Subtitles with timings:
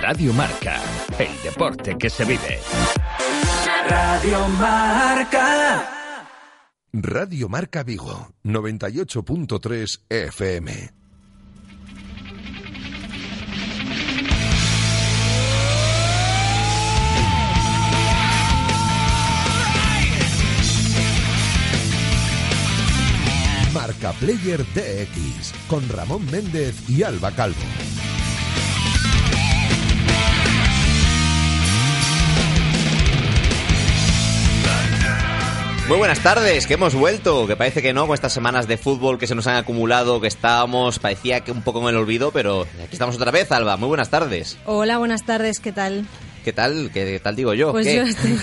[0.00, 0.80] Radio Marca,
[1.18, 2.58] el deporte que se vive.
[3.88, 6.26] Radio Marca.
[6.92, 10.90] Radio Marca Vigo, 98.3 FM.
[23.72, 27.56] Marca Player DX con Ramón Méndez y Alba Calvo.
[35.88, 39.18] Muy buenas tardes, que hemos vuelto, que parece que no, con estas semanas de fútbol
[39.18, 42.62] que se nos han acumulado, que estábamos, parecía que un poco en el olvido, pero
[42.62, 44.56] aquí estamos otra vez, Alba, muy buenas tardes.
[44.64, 46.06] Hola, buenas tardes, ¿qué tal?
[46.42, 46.90] ¿Qué tal?
[46.92, 47.72] ¿Qué tal digo yo?
[47.72, 48.38] Pues yo estoy,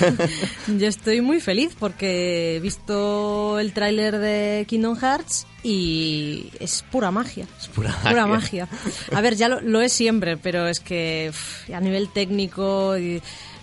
[0.79, 7.09] yo estoy muy feliz porque he visto el tráiler de Kingdom Hearts y es pura
[7.09, 7.47] magia.
[7.59, 8.67] Es pura Pura magia.
[8.67, 9.17] magia.
[9.17, 11.31] A ver, ya lo, lo es siempre, pero es que
[11.73, 13.21] a nivel técnico y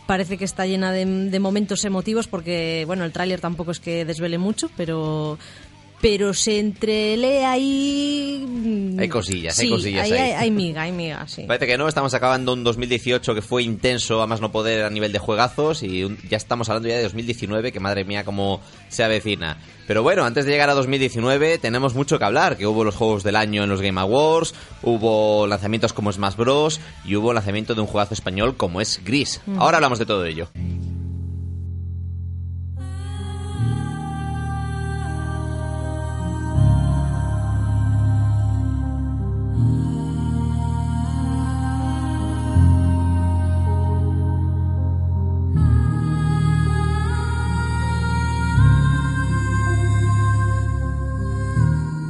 [0.08, 4.06] parece que está llena de, de momentos emotivos porque, bueno, el tráiler tampoco es que
[4.06, 5.38] desvele mucho, pero
[6.00, 8.44] pero se entrelee ahí...
[8.46, 10.12] mm, Hay cosillas, hay cosillas ahí.
[10.12, 11.42] Hay, hay miga, hay miga, sí.
[11.46, 14.90] Parece que no, estamos acabando un 2018 que fue intenso, a más no poder a
[14.90, 18.60] nivel de juegazos, y un- ya estamos hablando ya de 2019, que madre mía cómo
[18.88, 19.58] se avecina.
[19.86, 23.22] Pero bueno, antes de llegar a 2019 tenemos mucho que hablar, que hubo los juegos
[23.24, 26.78] del año en los Game Awards, hubo lanzamientos como Smash Bros.
[27.04, 29.40] y hubo lanzamiento de un juegazo español como es Gris.
[29.56, 30.48] Ahora hablamos de todo ello.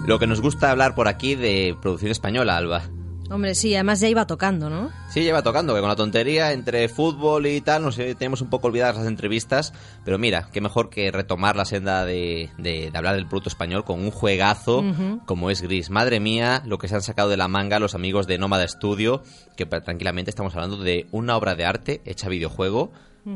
[0.09, 2.83] Lo que nos gusta hablar por aquí de producción española, Alba.
[3.31, 4.89] Hombre, sí, además ya iba tocando, ¿no?
[5.11, 8.49] Sí, lleva tocando, que con la tontería entre fútbol y tal, no sé, tenemos un
[8.49, 9.75] poco olvidadas las entrevistas,
[10.07, 13.85] pero mira, qué mejor que retomar la senda de, de- de hablar del producto español
[13.85, 14.83] con un juegazo
[15.27, 15.91] como es Gris.
[15.91, 19.23] Madre mía, lo que se han sacado de la manga los amigos de Nómada Studio,
[19.59, 22.93] que tranquilamente estamos hablando de una obra de arte hecha videojuego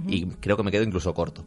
[0.08, 1.44] y creo que me quedo incluso corto.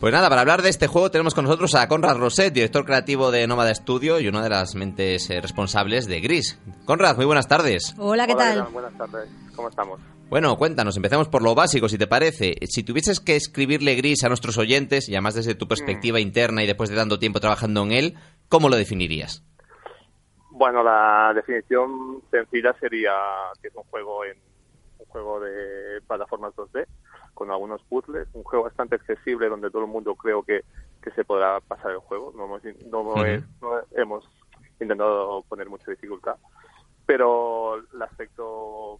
[0.00, 3.32] Pues nada, para hablar de este juego tenemos con nosotros a Conrad Roset, director creativo
[3.32, 6.56] de Nómada Studio y una de las mentes eh, responsables de Gris.
[6.84, 7.96] Conrad, muy buenas tardes.
[7.98, 8.62] Hola, ¿qué tal?
[8.72, 10.00] Buenas tardes, ¿cómo estamos?
[10.30, 12.54] Bueno, cuéntanos, empecemos por lo básico, si te parece.
[12.68, 16.68] Si tuvieses que escribirle gris a nuestros oyentes, y además desde tu perspectiva interna y
[16.68, 18.14] después de tanto tiempo trabajando en él,
[18.48, 19.42] ¿cómo lo definirías?
[20.52, 23.14] Bueno, la definición sencilla sería
[23.60, 24.38] que es un juego en
[25.00, 26.86] un juego de plataformas 2D
[27.38, 30.64] con algunos puzzles, un juego bastante accesible donde todo el mundo creo que,
[31.00, 32.32] que se podrá pasar el juego.
[32.36, 34.28] No hemos, no es- no hemos
[34.80, 36.36] intentado poner mucha dificultad,
[37.06, 38.98] pero el aspecto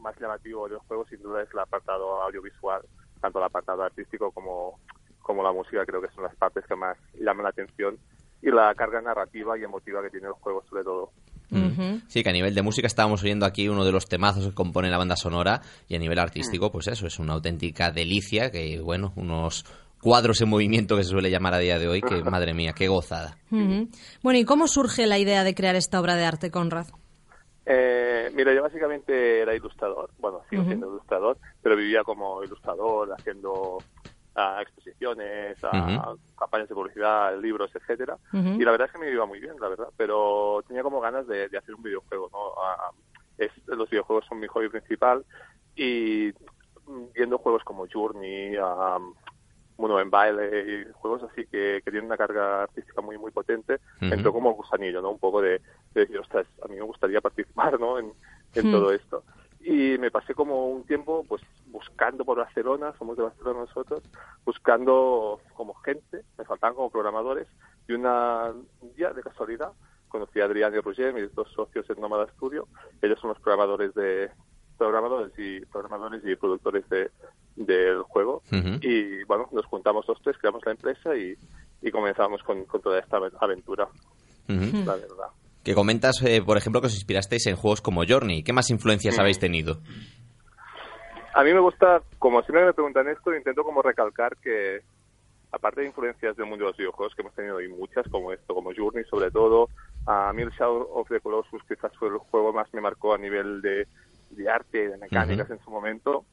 [0.00, 2.82] más llamativo del juego sin duda es el apartado audiovisual,
[3.22, 4.78] tanto el apartado artístico como,
[5.22, 7.98] como la música, creo que son las partes que más llaman la atención
[8.42, 11.10] y la carga narrativa y emotiva que tiene el juego sobre todo.
[11.50, 12.00] Ujú.
[12.08, 14.90] Sí, que a nivel de música estábamos oyendo aquí uno de los temazos que compone
[14.90, 19.12] la banda sonora y a nivel artístico, pues eso, es una auténtica delicia, que bueno,
[19.16, 19.64] unos
[20.00, 22.88] cuadros en movimiento que se suele llamar a día de hoy, que madre mía, qué
[22.88, 23.36] gozada.
[23.50, 26.86] Bueno, ¿y cómo surge la idea de crear esta obra de arte, Conrad?
[27.66, 33.84] Eh, mira, yo básicamente era ilustrador, bueno, sigo siendo ilustrador, pero vivía como ilustrador, haciendo
[34.38, 38.16] ah, exposiciones, ah, campañas de publicidad, libros, etcétera.
[38.58, 41.26] Y la verdad es que me iba muy bien, la verdad, pero tenía como ganas
[41.26, 42.54] de, de hacer un videojuego, ¿no?
[43.36, 45.24] Es, los videojuegos son mi hobby principal
[45.74, 46.32] y
[47.14, 48.98] viendo juegos como Journey, ah,
[49.76, 53.74] Mundo en Baile y juegos así que, que tienen una carga artística muy muy potente,
[54.02, 54.14] Ujú.
[54.14, 55.10] entró como gusanillo, ¿no?
[55.10, 55.60] Un poco de,
[55.94, 57.98] de decir, ostras, a mí me gustaría participar, ¿no?
[57.98, 58.12] En,
[58.54, 58.70] en Hmm.
[58.72, 59.24] todo esto.
[59.60, 64.02] Y me pasé como un tiempo pues buscando por Barcelona, somos de Barcelona nosotros,
[64.44, 67.48] buscando como gente, me faltaban como programadores,
[67.86, 69.72] y una, un día de casualidad
[70.08, 72.66] conocí a Adrián y Roger, mis dos socios en Nómada Studio,
[73.02, 74.30] ellos son los programadores de
[74.78, 77.10] programadores y programadores y productores de,
[77.56, 78.42] del juego.
[78.80, 81.36] Y bueno, nos juntamos los tres, creamos la empresa y,
[81.82, 83.88] y comenzamos con, con toda esta aventura,
[84.46, 85.28] la verdad.
[85.68, 88.42] Que comentas, eh, por ejemplo, que os inspirasteis en juegos como Journey.
[88.42, 89.80] ¿Qué más influencias habéis tenido?
[91.34, 94.80] A mí me gusta, como siempre me preguntan esto, intento como recalcar que,
[95.52, 98.54] aparte de influencias del mundo de los videojuegos, que hemos tenido y muchas, como esto,
[98.54, 99.68] como Journey sobre todo,
[100.06, 103.18] a mí el Shadow of the Colossus quizás fue el juego más me marcó a
[103.18, 103.86] nivel de,
[104.30, 106.24] de arte y de mecánicas en su momento.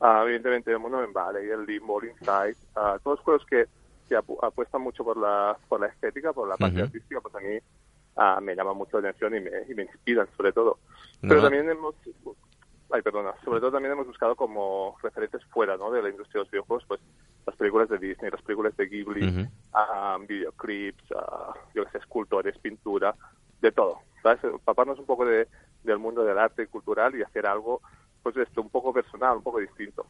[0.00, 3.64] Ah, evidentemente el mundo en Valley, el Limbo, el Inside, ah, todos juegos que,
[4.06, 7.40] que apu- apuestan mucho por la, por la estética, por la parte artística, pues a
[7.40, 7.58] mí
[8.16, 10.78] ah, me llaman mucho la atención y me, y me inspiran sobre todo.
[11.22, 11.28] No.
[11.28, 11.94] Pero también hemos,
[12.90, 15.90] ay perdona, sobre todo también hemos buscado como referentes fuera ¿no?
[15.90, 17.00] de la industria de los videojuegos, pues
[17.46, 19.50] las películas de Disney, las películas de Ghibli, Ujú.
[19.72, 23.14] ah, videoclips, ah, yo que sé, escultores, pintura,
[23.60, 24.00] de todo.
[24.22, 24.40] ¿sabes?
[24.64, 25.48] Paparnos un poco de,
[25.82, 27.80] del mundo del arte cultural y hacer algo,
[28.22, 30.06] pues esto, un poco personal, un poco distinto.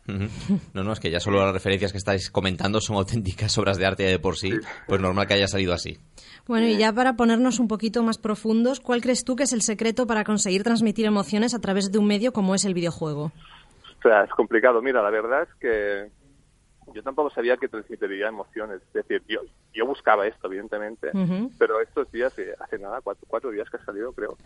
[0.75, 3.87] No, no, es que ya solo las referencias que estáis comentando son auténticas obras de
[3.87, 4.53] arte de por sí,
[4.87, 5.99] pues normal que haya salido así.
[6.47, 9.63] Bueno, y ya para ponernos un poquito más profundos, ¿cuál crees tú que es el
[9.63, 13.33] secreto para conseguir transmitir emociones a través de un medio como es el videojuego?
[13.99, 14.83] O sea, es complicado.
[14.83, 16.22] Mira, la verdad es que
[16.93, 18.81] yo tampoco sabía que transmitiría emociones.
[18.83, 19.41] Es decir, yo,
[19.73, 21.11] yo buscaba esto, evidentemente,
[21.59, 24.37] pero estos días, eh, hace nada, cuatro, cuatro días que ha salido, creo,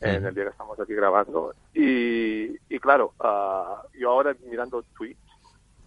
[0.00, 1.54] en el día que estamos aquí grabando.
[1.74, 5.18] Y, y claro, ah, yo ahora mirando tweets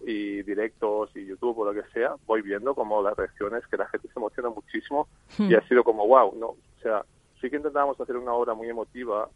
[0.04, 3.88] y directos y YouTube o lo que sea, voy viendo como las reacciones, que la
[3.88, 6.46] gente se emociona muchísimo y ha sido como, wow, ¿no?
[6.48, 7.04] O sea,
[7.40, 9.28] sí que intentábamos hacer una obra muy emotiva,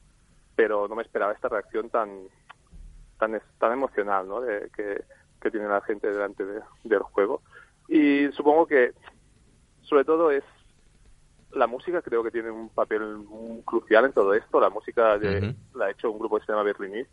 [0.54, 2.22] pero no me esperaba esta reacción tan
[3.18, 4.40] tan tan emocional ¿no?
[4.40, 5.02] de, que,
[5.46, 7.42] que tiene la gente delante de- del juego
[7.88, 8.92] y supongo que
[9.82, 10.44] sobre todo es
[11.52, 13.02] la música creo que tiene un papel
[13.64, 15.78] crucial en todo esto la música de- Ujú.
[15.78, 17.06] la ha hecho un grupo que se llama Berlinis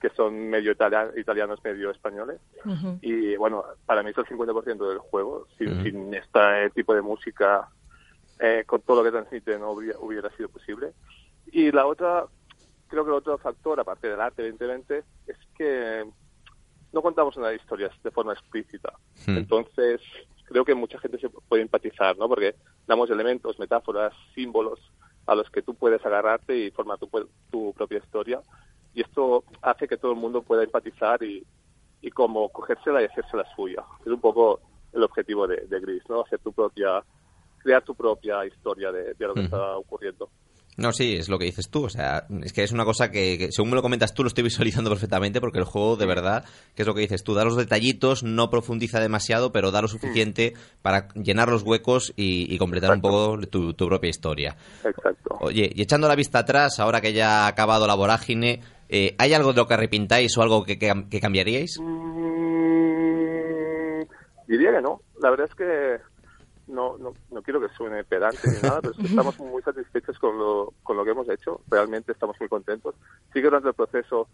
[0.00, 2.98] que son medio italia- italianos medio españoles Ujú.
[3.00, 5.46] y bueno, para mí es el 50% del juego.
[5.56, 5.82] Sin, Ujú.
[5.82, 7.68] sin este tipo de música,
[8.38, 10.92] eh, con todo lo que transmite, no hubiera, hubiera sido posible.
[11.46, 12.26] Y la otra,
[12.88, 16.04] creo que el otro factor, aparte del arte, evidentemente, es que
[16.94, 18.92] no contamos una historia de forma explícita.
[19.26, 19.36] Hmm.
[19.36, 20.00] Entonces,
[20.44, 22.28] creo que mucha gente se puede empatizar, ¿no?
[22.28, 22.54] Porque
[22.86, 24.78] damos elementos, metáforas, símbolos
[25.26, 27.08] a los que tú puedes agarrarte y formar tu,
[27.50, 28.40] tu propia historia.
[28.94, 31.44] Y esto hace que todo el mundo pueda empatizar y,
[32.00, 33.84] y como cogérsela y hacerse la suya.
[34.00, 34.60] Es un poco
[34.92, 36.20] el objetivo de, de Gris, ¿no?
[36.20, 37.04] Hacer tu propia,
[37.58, 39.46] crear tu propia historia de, de lo que Ujú.
[39.46, 40.30] está ocurriendo.
[40.76, 41.84] No, sí, es lo que dices tú.
[41.84, 44.28] O sea, es que es una cosa que, que según me lo comentas tú, lo
[44.28, 46.44] estoy visualizando perfectamente porque el juego, de verdad,
[46.74, 49.88] que es lo que dices tú, da los detallitos, no profundiza demasiado, pero da lo
[49.88, 54.56] suficiente para llenar los huecos y, y completar un poco tu, tu propia historia.
[54.84, 55.36] Exacto.
[55.40, 59.34] Oye, y echando la vista atrás, ahora que ya ha acabado la vorágine, eh, ¿hay
[59.34, 61.78] algo de lo que arrepintáis o algo que, que, que cambiaríais?
[61.80, 64.02] Mm,
[64.46, 65.00] diría que no.
[65.20, 65.98] La verdad es que
[66.66, 70.72] no, no, no quiero que suene pedante ni nada, pero estamos muy satisfechos con lo,
[70.82, 71.60] con lo que hemos hecho.
[71.70, 72.94] Realmente estamos muy contentos.
[73.32, 74.28] Sí que durante el proceso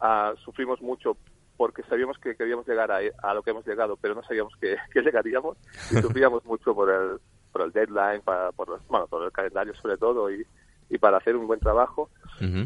[0.00, 1.16] ah, sufrimos mucho
[1.56, 4.76] porque sabíamos que queríamos llegar a, a lo que hemos llegado, pero no sabíamos que,
[4.92, 5.56] que llegaríamos
[5.90, 7.18] y sufríamos mucho por el,
[7.52, 10.44] por el deadline, para, por, los- bueno, por el calendario sobre todo y,
[10.90, 12.10] y para hacer un buen trabajo.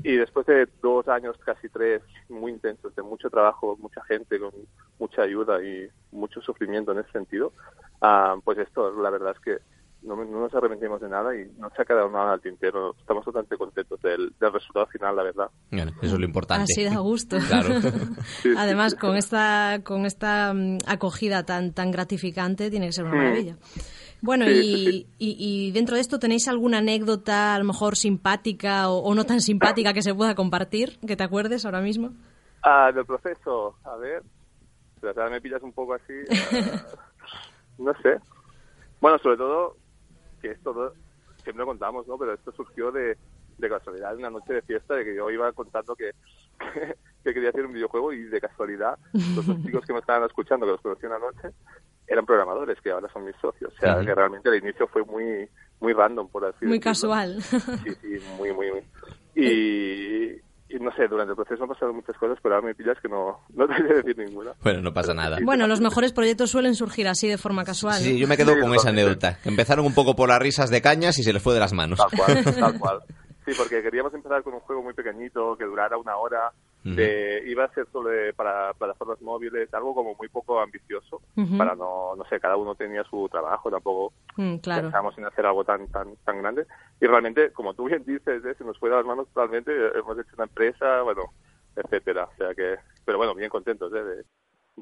[0.02, 4.50] Y después de dos años, casi tres, muy intensos, de mucho trabajo, mucha gente, con
[4.98, 7.52] mucha ayuda y mucho sufrimiento en ese sentido,
[8.02, 9.56] ah, pues esto, la verdad es que
[10.02, 12.94] no, no nos arrepentimos de nada y no se ha quedado nada al tintero.
[13.00, 15.50] Estamos bastante contentos del, del resultado final, la verdad.
[15.72, 16.62] Bueno, eso es lo importante.
[16.72, 17.36] Así da gusto.
[17.48, 17.80] Claro.
[18.42, 19.00] Sí, Además, sí, sí.
[19.00, 23.18] con esta, con esta mm, acogida tan, tan gratificante, tiene que ser una Mm.
[23.18, 23.56] maravilla.
[24.22, 25.06] Bueno, Sí, y, sí, sí.
[25.18, 29.24] y- y dentro de esto, ¿tenéis alguna anécdota, a lo mejor simpática o, o no
[29.24, 32.12] tan simpática que se pueda compartir, que te acuerdes ahora mismo?
[32.62, 34.22] Ah, del proceso, a ver,
[35.00, 36.12] pero me pillas un poco así,
[37.78, 38.18] no sé.
[39.00, 39.76] Bueno, sobre todo,
[40.40, 40.92] que esto no-
[41.42, 42.18] siempre lo contamos, ¿no?
[42.18, 43.16] Pero esto surgió de,
[43.56, 46.12] de casualidad, en una noche de fiesta, de que yo iba contando que,
[47.24, 50.66] que, quería hacer un videojuego y de casualidad los dos chicos que me estaban escuchando,
[50.66, 51.50] que los conocí una noche,
[52.06, 53.72] eran programadores, que ahora son mis socios.
[53.74, 55.48] O sea, que realmente el inicio fue muy
[55.80, 56.90] muy random, por así Muy decirlo.
[56.90, 57.40] casual.
[57.42, 58.84] Sí, sí, muy, muy, muy.
[59.34, 62.96] Y, y no sé, durante el proceso han pasado muchas cosas, pero ahora me pillas
[63.00, 64.52] que no, no te voy a decir ninguna.
[64.62, 65.38] Bueno, no pasa nada.
[65.42, 67.94] bueno, los mejores proyectos suelen surgir así de forma casual.
[68.00, 68.18] Sí, ¿no?
[68.18, 69.38] yo me quedo Sí, con esa anécdota.
[69.42, 71.72] que Empezaron un poco por las risas de cañas y se les fue de las
[71.72, 71.98] manos.
[71.98, 73.00] Tal cual, tal cual.
[73.46, 76.52] Sí, porque queríamos empezar con un juego muy pequeñito, que durara una hora,
[76.84, 81.20] de, iba a ser solo de- para plataformas móviles, algo como muy poco ambicioso,
[81.58, 84.82] para no, no sé, cada uno tenía su trabajo, tampoco Mm, claro.
[84.82, 86.64] pensamos en hacer algo tan tan tan grande.
[87.00, 88.54] Y realmente, como tú bien dices, ¿eh?
[88.56, 91.24] se nos fue de las manos totalmente, hemos hecho una empresa, bueno,
[91.74, 92.24] etcétera.
[92.32, 94.02] O sea que, pero bueno, bien contentos ¿eh?
[94.04, 94.24] de,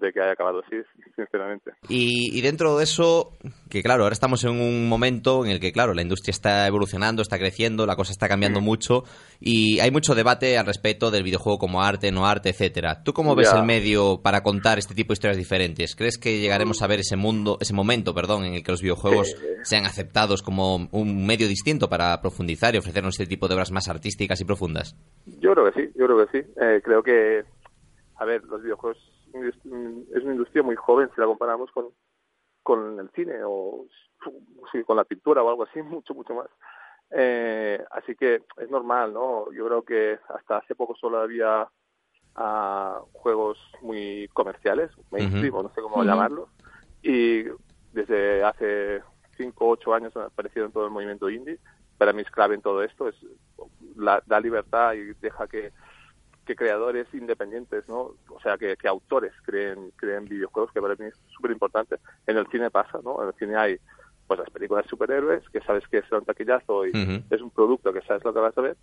[0.00, 0.76] de que haya acabado así,
[1.15, 1.73] sinceramente.
[1.88, 3.33] Y, y, dentro de eso,
[3.71, 7.23] que claro, ahora estamos en un momento en el que, claro, la industria está evolucionando,
[7.23, 9.05] está creciendo, la cosa está cambiando mucho
[9.41, 13.03] y hay mucho debate al respecto del videojuego como arte, no arte, etcétera.
[13.03, 13.59] ¿Tú cómo ves Ya.
[13.59, 15.95] el medio para contar este tipo de historias diferentes?
[15.97, 19.35] ¿Crees que llegaremos a ver ese mundo, ese momento, perdón, en el que los videojuegos
[19.62, 23.88] sean aceptados como un medio distinto para profundizar y ofrecernos este tipo de obras más
[23.88, 24.97] artísticas y profundas?
[25.41, 26.47] Yo creo que sí, yo creo que sí.
[26.61, 27.43] Eh, creo que,
[28.19, 28.99] a ver, los videojuegos
[29.45, 31.88] es una industria muy joven si la comparamos con,
[32.62, 33.87] con el cine o
[34.73, 36.49] sí, con la pintura o algo así, mucho, mucho más.
[37.11, 39.52] Eh, así que es normal, ¿no?
[39.52, 41.69] Yo creo que hasta hace poco solo había
[42.35, 46.05] ah, juegos muy comerciales, mainstream, o no sé cómo Ujú.
[46.05, 46.49] llamarlos,
[47.02, 47.45] y
[47.93, 49.02] desde hace
[49.37, 51.61] 5 o 8 años han aparecido en todo el movimiento indie.
[51.97, 53.14] Para mí es clave en todo esto, es
[53.95, 55.73] la, da libertad y deja que,
[56.47, 58.15] que creadores independientes, ¿no?
[58.31, 61.97] O sea, que, que autores creen, creen videojuegos, que para mí es súper importante.
[62.26, 63.21] En el cine pasa, ¿no?
[63.21, 63.79] En el cine hay
[64.26, 66.93] pues las películas de superhéroes, que sabes que es un taquillazo y
[67.31, 68.76] es un producto que sabes lo que vas a ver,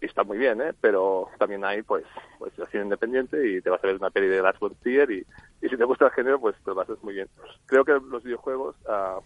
[0.00, 0.72] y está muy bien, ¿eh?
[0.80, 2.04] Pero también hay, pues,
[2.38, 5.10] pues el cine independiente y te vas a ver una peli de Lars von Trier
[5.10, 5.26] y,
[5.60, 7.28] y si te gusta el género, pues te lo pasas muy bien.
[7.66, 9.20] Creo que los videojuegos ah,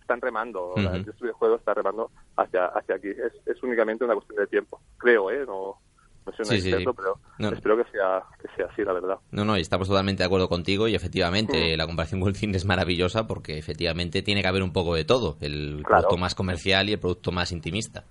[0.00, 0.96] están remando, la Ujú.
[0.98, 3.08] industria de videojuegos está remando hacia, hacia aquí.
[3.08, 5.44] Es, es únicamente una cuestión de tiempo, creo, ¿eh?
[5.46, 5.78] No,
[6.26, 6.96] no soy un Sí, sí, experto, sí.
[6.96, 7.56] pero No.
[7.56, 9.16] espero que sea, que sea así, la verdad.
[9.30, 11.78] No, no, y estamos totalmente de acuerdo contigo y efectivamente Mm.
[11.78, 15.04] la comparación con el cine es maravillosa porque efectivamente tiene que haber un poco de
[15.04, 16.02] todo, el Claro.
[16.02, 18.04] producto más comercial y el producto más intimista.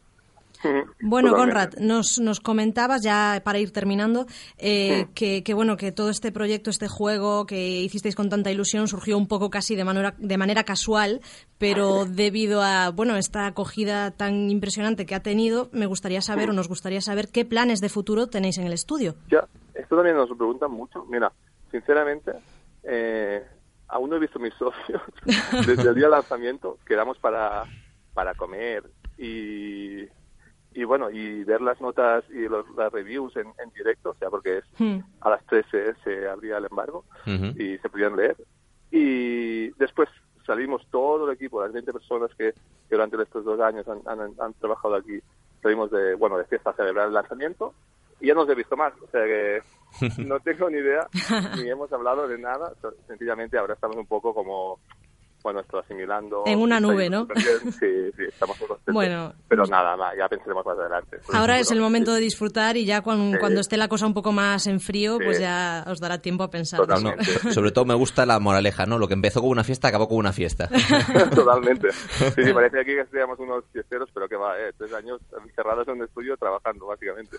[1.01, 1.75] Bueno, Totalmente.
[1.77, 4.25] Conrad, nos, nos comentabas ya para ir terminando
[4.57, 8.87] eh, que, que, bueno que todo este proyecto, este juego que hicisteis con tanta ilusión
[8.87, 11.21] surgió un poco casi de manera de manera casual,
[11.57, 16.53] pero debido a bueno esta acogida tan impresionante que ha tenido, me gustaría saber o
[16.53, 19.15] nos gustaría saber qué planes de futuro tenéis en el estudio.
[19.29, 21.05] Ya, esto también nos lo preguntan mucho.
[21.09, 21.31] Mira,
[21.71, 22.31] sinceramente,
[22.83, 23.43] eh,
[23.87, 25.01] aún no he visto mis socios.
[25.65, 27.63] Desde el día del lanzamiento quedamos para,
[28.13, 28.83] para comer
[29.17, 30.05] y,
[30.73, 34.29] y bueno, y ver las notas y los, las reviews en, en directo, o sea,
[34.29, 34.99] porque es, Hmm.
[35.21, 38.37] a las 13 se abría el embargo y se podían leer.
[38.89, 40.09] Y después
[40.45, 44.31] salimos todo el equipo, las 20 personas que, que durante estos dos años han, han,
[44.39, 45.19] han trabajado aquí,
[45.61, 47.73] salimos de, bueno, de fiesta a celebrar el lanzamiento
[48.19, 48.93] y ya no os he visto más.
[49.01, 49.61] O sea que
[50.23, 51.07] no tengo ni idea,
[51.57, 52.73] ni hemos hablado de nada.
[53.07, 54.79] Sencillamente ahora estamos un poco como,
[55.43, 56.43] bueno, esto asimilando.
[56.45, 57.27] En una nube, ¿no?
[57.35, 58.93] Sí, sí, estamos muy contentos.
[58.93, 59.33] Bueno.
[59.47, 61.17] Pero nada, ya pensaremos más adelante.
[61.33, 63.37] Ahora es el momento de disfrutar y ya cuan- Sí.
[63.39, 65.25] cuando esté la cosa un poco más en frío, Sí.
[65.25, 66.79] pues ya os dará tiempo a pensar.
[66.79, 67.25] No, Totalmente.
[67.53, 68.97] sobre todo me gusta la moraleja, ¿no?
[68.99, 70.69] Lo que empezó con una fiesta acabó con una fiesta.
[71.33, 71.91] Totalmente.
[71.91, 75.87] Sí, sí, parece aquí que seríamos unos fiesteros, pero que va, eh, tres años encerrados
[75.87, 77.37] en un estudio trabajando, básicamente.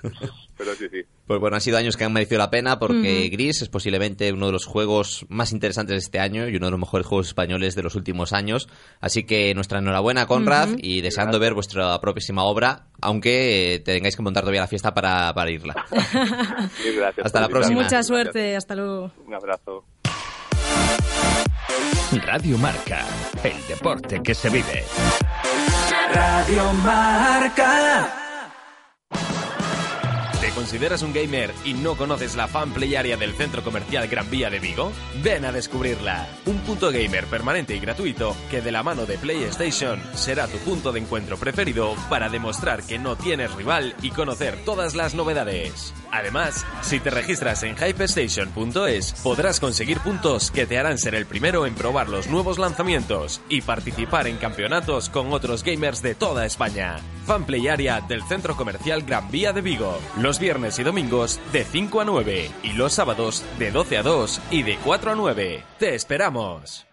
[0.56, 1.02] Pero sí, sí.
[1.26, 4.46] Pues bueno, han sido años que han merecido la pena porque Gris es posiblemente uno
[4.46, 7.74] de los juegos más interesantes de este año y uno de los mejores juegos españoles
[7.74, 8.68] de los últimos años.
[9.00, 10.78] Así que nuestra enhorabuena, Conrad, Ujú.
[10.80, 15.32] y deseando ver vuestra próxima obra, aunque eh, tengáis que montar todavía la fiesta para,
[15.34, 15.74] para irla.
[15.90, 17.82] Gracias Hasta la próxima.
[17.82, 19.10] Mucha suerte, hasta luego.
[19.26, 19.84] Un abrazo.
[22.26, 23.06] Radio Marca,
[23.42, 24.84] el deporte que se vive.
[26.12, 28.12] Radio Marca.
[30.52, 34.30] ¿Te consideras un gamer y no conoces la fan play area del centro comercial Gran
[34.30, 34.92] Vía de Vigo?
[35.22, 36.28] Ven a descubrirla.
[36.44, 40.92] Un punto gamer permanente y gratuito que de la mano de PlayStation será tu punto
[40.92, 45.94] de encuentro preferido para demostrar que no tienes rival y conocer todas las novedades.
[46.10, 51.64] Además, si te registras en hypestation.es podrás conseguir puntos que te harán ser el primero
[51.64, 56.98] en probar los nuevos lanzamientos y participar en campeonatos con otros gamers de toda España.
[57.24, 59.98] Fanplay Area del Centro Comercial Gran Vía de Vigo.
[60.42, 64.64] Viernes y domingos de 5 a 9 y los sábados de 12 a 2 y
[64.64, 65.64] de 4 a 9.
[65.78, 66.84] ¡Te esperamos!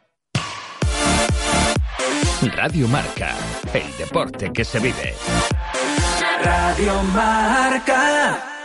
[2.55, 3.35] Radio Marca,
[3.73, 5.15] el deporte que se vive.
[6.43, 8.58] Radio Marca.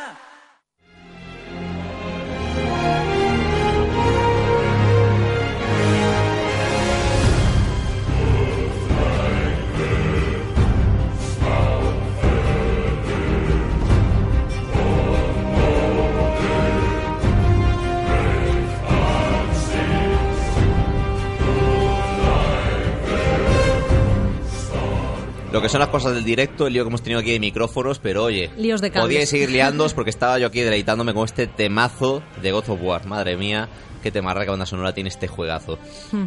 [25.54, 28.00] Lo que son las cosas del directo, el lío que hemos tenido aquí de micrófonos,
[28.00, 32.25] pero oye, Líos de podíais seguir liándos porque estaba yo aquí deleitándome con este temazo
[32.42, 33.06] de God of War.
[33.06, 33.68] Madre mía,
[34.02, 35.78] qué temarra que banda sonora tiene este juegazo.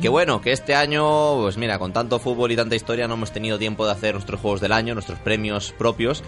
[0.01, 3.33] Que bueno, que este año, pues mira, con tanto fútbol y tanta historia no hemos
[3.33, 6.23] tenido tiempo de hacer nuestros juegos del año, nuestros premios propios.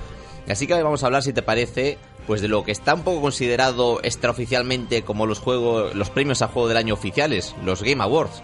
[0.50, 3.03] Así que hoy vamos a hablar, si te parece, pues de lo que está un
[3.03, 8.03] poco considerado extraoficialmente como los juegos, los premios a juego del año oficiales, los Game
[8.03, 8.44] Awards.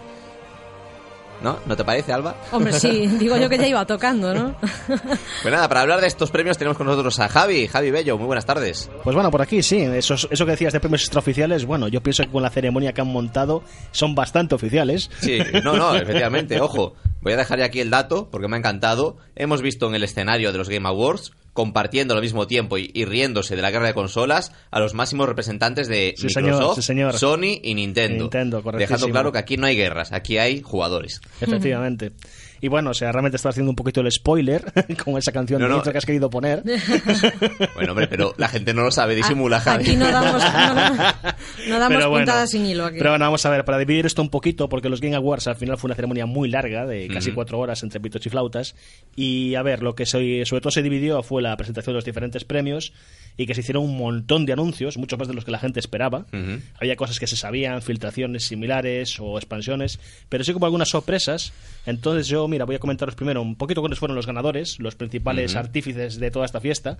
[1.42, 1.58] ¿No?
[1.66, 2.34] ¿No te parece, Alba?
[2.52, 4.56] Hombre, sí, digo yo que ya iba tocando, ¿no?
[4.86, 8.26] Pues nada, para hablar de estos premios tenemos con nosotros a Javi, Javi Bello, muy
[8.26, 8.90] buenas tardes.
[9.04, 12.22] Pues bueno, por aquí sí, eso, eso que decías de premios extraoficiales, bueno, yo pienso
[12.22, 13.62] que con la ceremonia que han montado
[13.92, 15.10] son bastante oficiales.
[15.20, 18.58] Sí, no, no, efectivamente, ojo, voy a dejar ya aquí el dato porque me ha
[18.58, 19.18] encantado.
[19.34, 23.04] Hemos visto en el escenario de los Game Awards compartiendo al mismo tiempo y, y
[23.04, 26.82] riéndose de la guerra de consolas a los máximos representantes de Sí, señor, Microsoft, sí,
[26.82, 27.18] señor.
[27.18, 28.24] Sony y Nintendo.
[28.24, 28.62] Nintendo.
[28.62, 31.20] Dejando claro que aquí no hay guerras, aquí hay jugadores.
[31.40, 32.12] Efectivamente.
[32.60, 34.64] Y bueno, o sea, realmente está haciendo un poquito el spoiler
[35.04, 35.82] con esa canción No, de no.
[35.82, 36.62] que has querido poner.
[37.74, 39.84] Bueno, hombre, pero la gente no lo sabe, disimula, Javi.
[39.84, 40.74] Aquí no damos, no,
[41.68, 42.98] no damos Pero bueno, puntadas sin hilo aquí.
[42.98, 45.56] Pero bueno, vamos a ver, para dividir esto un poquito, porque los Game Awards al
[45.56, 47.34] final fue una ceremonia muy larga, de casi Ujú.
[47.36, 48.74] cuatro horas entre pitos y flautas.
[49.14, 52.04] Y a ver, lo que se- sobre todo se dividió fue la presentación de los
[52.04, 52.92] diferentes premios
[53.36, 55.78] y que se hicieron un montón de anuncios, muchos más de los que la gente
[55.80, 56.20] esperaba.
[56.32, 56.60] Ujú.
[56.80, 59.98] Había cosas que se sabían, filtraciones similares o expansiones,
[60.30, 61.52] pero sí como algunas sorpresas.
[61.84, 65.56] Entonces yo, mira, voy a comentaros primero un poquito cuáles fueron los ganadores, los principales
[65.56, 66.98] artífices de toda esta fiesta,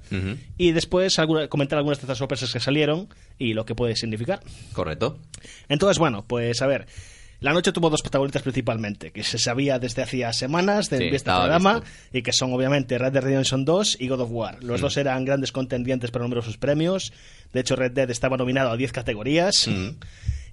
[0.58, 4.40] y después alguna- comentar algunas de estas sorpresas que salieron y lo que puede significar.
[4.72, 5.18] Correcto.
[5.68, 6.86] Entonces, bueno, pues a ver.
[7.38, 11.30] La noche tuvo dos protagonistas principalmente, que se sabía desde hacía semanas de Sí, este
[11.30, 11.90] programa, visto.
[12.14, 14.64] y que son obviamente Red Dead Redemption 2 y God of War.
[14.64, 14.82] Los Mm.
[14.82, 17.12] dos eran grandes contendientes para numerosos premios.
[17.52, 19.88] De hecho, Red Dead estaba nominado a 10 categorías, Mm.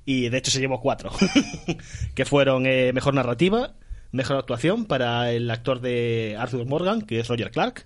[0.06, 1.10] y de hecho se llevó cuatro,
[2.16, 3.74] que fueron eh, Mejor Narrativa,
[4.14, 7.86] Mejor Actuación para el actor de Arthur Morgan, que es Roger Clark,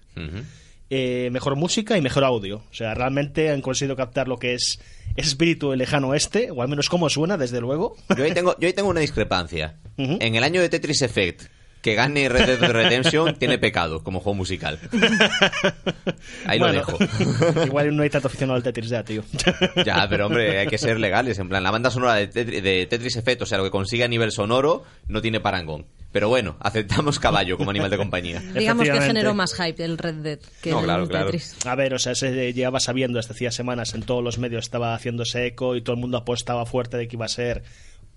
[0.89, 2.57] eh, mejor música y mejor audio.
[2.69, 4.79] O sea, realmente han conseguido captar lo que es
[5.15, 7.95] ese espíritu del lejano oeste, o al menos cómo suena, desde luego.
[8.15, 9.77] Yo ahí tengo, yo ahí tengo una discrepancia.
[9.97, 11.43] En el año de Tetris Effect,
[11.87, 14.77] que gane Red Dead Redemption tiene pecado como juego musical.
[16.45, 17.63] Ahí Bueno, lo dejo.
[17.65, 19.23] Igual no hay tanto aficionado al Tetris ya, tío.
[19.85, 21.39] Ya, pero hombre, hay que ser legales.
[21.39, 24.03] En plan, la banda sonora de Tetris, de Tetris Effect, o sea, lo que consigue
[24.03, 25.85] a nivel sonoro, no tiene parangón.
[26.11, 28.41] Pero bueno, aceptamos caballo como animal de compañía.
[28.41, 31.27] Digamos que generó más hype el Red Dead que No, el claro, claro.
[31.27, 31.55] Tetris.
[31.65, 34.93] A ver, o sea, se llevaba sabiendo desde hacía semanas en todos los medios, estaba
[34.93, 37.63] haciéndose eco y todo el mundo apostaba fuerte de que iba a ser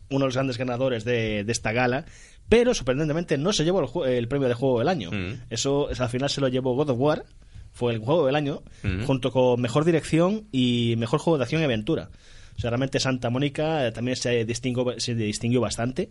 [0.08, 2.04] uno de los grandes ganadores de, de esta gala.
[2.50, 5.10] Pero sorprendentemente no se llevó el, el premio de juego del año.
[5.10, 5.44] Mm.
[5.48, 7.24] Eso al final se lo llevó God of War,
[7.72, 9.04] fue el juego del año, Mm.
[9.04, 12.10] junto con mejor dirección y mejor juego de acción y aventura.
[12.56, 16.10] O sea, realmente Santa Mónica eh, también se distinguió, se distinguió bastante.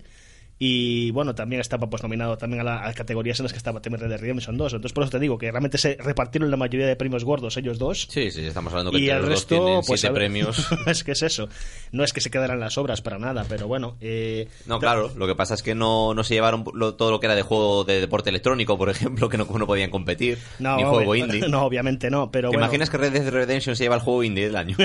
[0.62, 3.80] Y bueno, también estaba pues nominado también a, la- a categorías en las que estaba
[3.82, 4.74] Red Dead Redemption 2.
[4.74, 7.80] Entonces por eso te digo que realmente se repartieron la mayoría de premios gordos ellos
[7.80, 8.08] dos.
[8.10, 10.68] Sí, sí, estamos hablando que Y el resto, tienen pues siete premios.
[10.86, 11.48] es que es eso.
[11.94, 13.96] No es que se quedaran las obras para nada, pero bueno.
[14.02, 17.22] eh, No, claro, lo que pasa es que no, no se llevaron lo- todo lo
[17.22, 20.76] que era de juego de deporte electrónico, por ejemplo, que no, no podían competir, No,
[20.76, 21.40] ni juego indie.
[21.50, 22.66] No, obviamente no, pero ¿Te bueno.
[22.66, 24.76] imaginas que Red Dead Redemption se lleva el juego indie del año?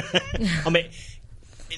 [0.64, 0.88] Hombre,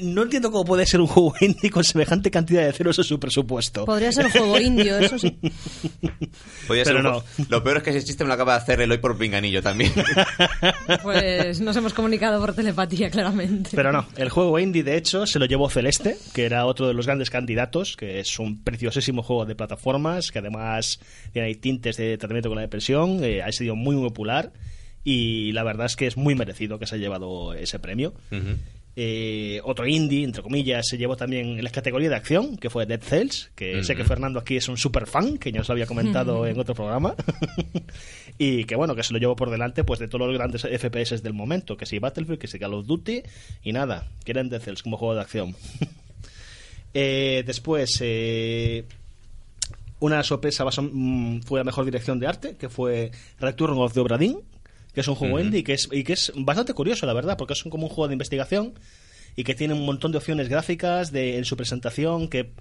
[0.01, 3.19] no entiendo cómo puede ser un juego indie con semejante cantidad de ceros en su
[3.19, 3.85] presupuesto.
[3.85, 5.31] Podría ser un juego indio, eso sí.
[6.67, 7.25] Podría Pero ser no.
[7.49, 9.93] Lo peor es que ese chiste me lo acaba de hacer Eloy por pinganillo también.
[11.03, 13.71] Pues nos hemos comunicado por telepatía, claramente.
[13.75, 16.95] Pero no, el juego indie de hecho se lo llevó Celeste, que era otro de
[16.95, 21.01] los grandes candidatos, que es un preciosísimo juego de plataformas, que además
[21.33, 24.53] tiene ahí tintes de tratamiento con la depresión, eh, ha sido muy, muy popular
[25.07, 28.13] y la verdad es que es muy merecido que se haya llevado ese premio.
[28.99, 32.87] Eh, otro indie, entre comillas, se llevó también en la categoría de acción, que fue
[32.87, 34.05] Dead Cells, que sé que.
[34.05, 37.15] Fernando aquí es un super fan, que ya os lo había comentado en otro programa,
[38.39, 41.23] y que bueno, que se lo llevó por delante pues de todos los grandes FPS
[41.23, 43.23] del momento, que si Battlefield, que si Call of Duty,
[43.65, 45.55] y nada, quieren Dead Cells como juego de acción.
[46.99, 48.87] Eh, después, eh,
[50.01, 54.17] una sorpresa mm, fue la mejor dirección de arte, que fue Return of the Obra
[54.17, 54.41] Dinn,
[54.97, 57.53] que es un juego indie que es, y que es bastante curioso, la verdad, porque
[57.53, 58.73] es un- como un juego de investigación
[59.37, 62.53] y que tiene un montón de opciones gráficas de, en su presentación que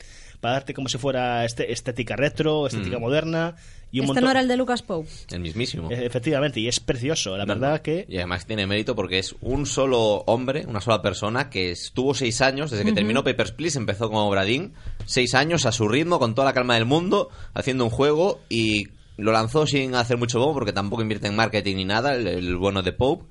[0.42, 3.02] para darte como si fuera este- estética retro, estética Mm.
[3.02, 3.56] moderna
[3.90, 4.24] y un Este montón...
[4.26, 5.08] no era el de Lucas Pope.
[5.32, 5.90] El mismísimo.
[5.90, 7.82] Eh, Efectivamente, y es precioso, la No, verdad no.
[7.82, 8.06] que...
[8.10, 12.42] Y además tiene mérito porque es un solo hombre, una sola persona, que estuvo seis
[12.42, 14.74] años, desde que terminó Papers, Please, empezó como Bradín,
[15.06, 18.90] seis años a su ritmo, con toda la calma del mundo, haciendo un juego y
[19.18, 22.56] lo lanzó sin hacer mucho bombo porque tampoco invierte en marketing ni nada, el, el
[22.58, 23.26] bueno de Pope.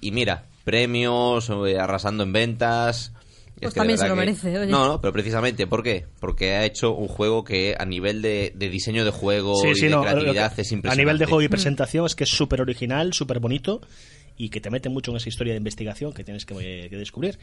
[0.00, 3.12] Y mira, premios, eh, arrasando en ventas.
[3.60, 4.70] Pues también se lo que- merece, oye.
[4.70, 6.06] No, no, pero precisamente, ¿por qué?
[6.18, 9.74] Porque ha hecho un juego que a nivel de, de diseño de juego Sí, y
[9.76, 11.00] sí, de no, creatividad que- es impresionante.
[11.00, 13.80] A nivel de juego y presentación es que es súper original, súper bonito
[14.36, 17.38] y que te mete mucho en esa historia de investigación que tienes que, que descubrir.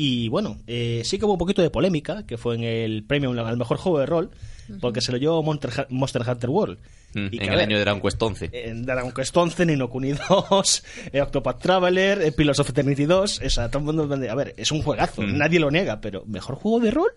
[0.00, 3.30] Y bueno, eh, sí que hubo un poquito de polémica, que fue en el premio
[3.44, 4.30] al mejor juego de rol,
[4.80, 6.78] porque se lo llevó Monster, Monster Hunter World,
[7.14, 8.50] Mm, Y en el ver, año de Dragon Quest 11.
[8.52, 13.40] en Dragon Quest 11, Nino Kuni 2, eh, Octopath Traveler, eh, Pillars of Eternity 2,
[13.40, 15.38] esa, todo el mundo a ver, es un juegazo, Mm.
[15.38, 17.08] nadie lo niega, pero ¿mejor juego de rol?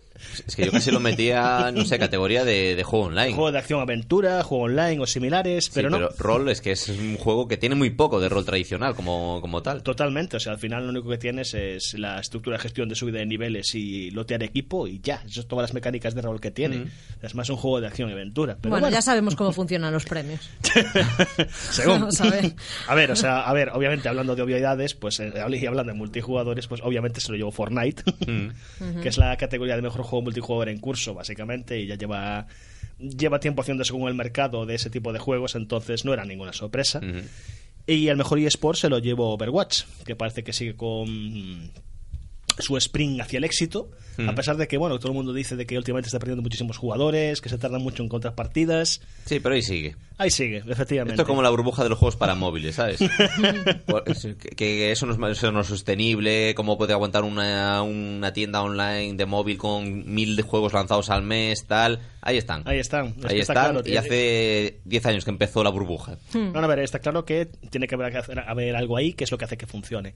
[0.47, 3.33] Es que yo casi lo metía, no sé, categoría de, de juego online.
[3.33, 6.09] Juego de acción-aventura, juego online o similares, Sí, pero no.
[6.17, 9.61] rol es que es un juego que tiene muy poco de rol tradicional como, como
[9.61, 9.83] tal.
[9.83, 12.95] Totalmente, o sea, al final lo único que tienes es la estructura de gestión de
[12.95, 16.39] subida de niveles y lotear equipo y ya, eso es todas las mecánicas de rol
[16.41, 16.77] que tiene.
[16.77, 16.91] Mm.
[17.21, 18.57] Es más un juego de acción y aventura.
[18.59, 20.49] Pero bueno, bueno, ya sabemos cómo funcionan los premios.
[21.71, 21.99] según.
[21.99, 22.53] Vamos a ver.
[22.87, 25.97] A ver, o sea, a ver, obviamente hablando de obviedades, pues eh, y hablando de
[25.97, 29.01] multijugadores, pues obviamente se lo llevó Fortnite, Mm.
[29.01, 32.47] que es la categoría de mejor juego multijugador en curso, básicamente, y ya lleva
[33.01, 36.53] lleva tiempo haciendo según el mercado de ese tipo de juegos, entonces no era ninguna
[36.53, 37.01] sorpresa.
[37.87, 41.71] Y el mejor eSport se lo llevó Overwatch, que parece que sigue con
[42.61, 44.27] su sprint hacia el éxito, Mm.
[44.27, 46.77] a pesar de que, bueno, todo el mundo dice de que últimamente está perdiendo muchísimos
[46.77, 48.99] jugadores, que se tardan mucho en encontrar partidas.
[49.25, 49.95] Sí, pero ahí sigue.
[50.17, 51.13] Ahí sigue, efectivamente.
[51.13, 52.99] Esto es como la burbuja de los juegos para móviles, ¿sabes?
[54.39, 58.61] Que, que eso, no es, eso no es sostenible, cómo puede aguantar una, una tienda
[58.61, 61.99] online de móvil con mil de juegos lanzados al mes, tal.
[62.21, 62.63] Ahí están.
[62.67, 63.15] Ahí están.
[63.19, 63.71] Es Ahí está están.
[63.73, 66.17] claro, y hace 10 años que empezó la burbuja.
[66.33, 68.13] No, no, a ver, está claro que tiene que haber,
[68.47, 70.13] haber algo ahí que es lo que hace que funcione.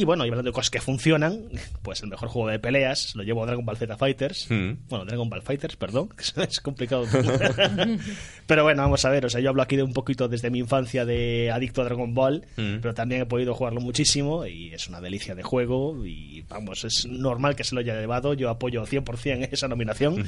[0.00, 1.40] Y bueno, y hablando de cosas que funcionan,
[1.82, 4.46] pues el mejor juego de peleas lo llevo Dragon Ball Z Fighters.
[4.48, 4.72] Mm.
[4.88, 7.04] Bueno, Dragon Ball Fighters, perdón, que es complicado.
[8.46, 10.60] pero bueno, vamos a ver, o sea, yo hablo aquí de un poquito desde mi
[10.60, 12.78] infancia de adicto a Dragon Ball, Mm.
[12.80, 17.06] pero también he podido jugarlo muchísimo y es una delicia de juego y vamos, es
[17.06, 20.24] normal que se lo haya llevado, yo apoyo 100% esa nominación.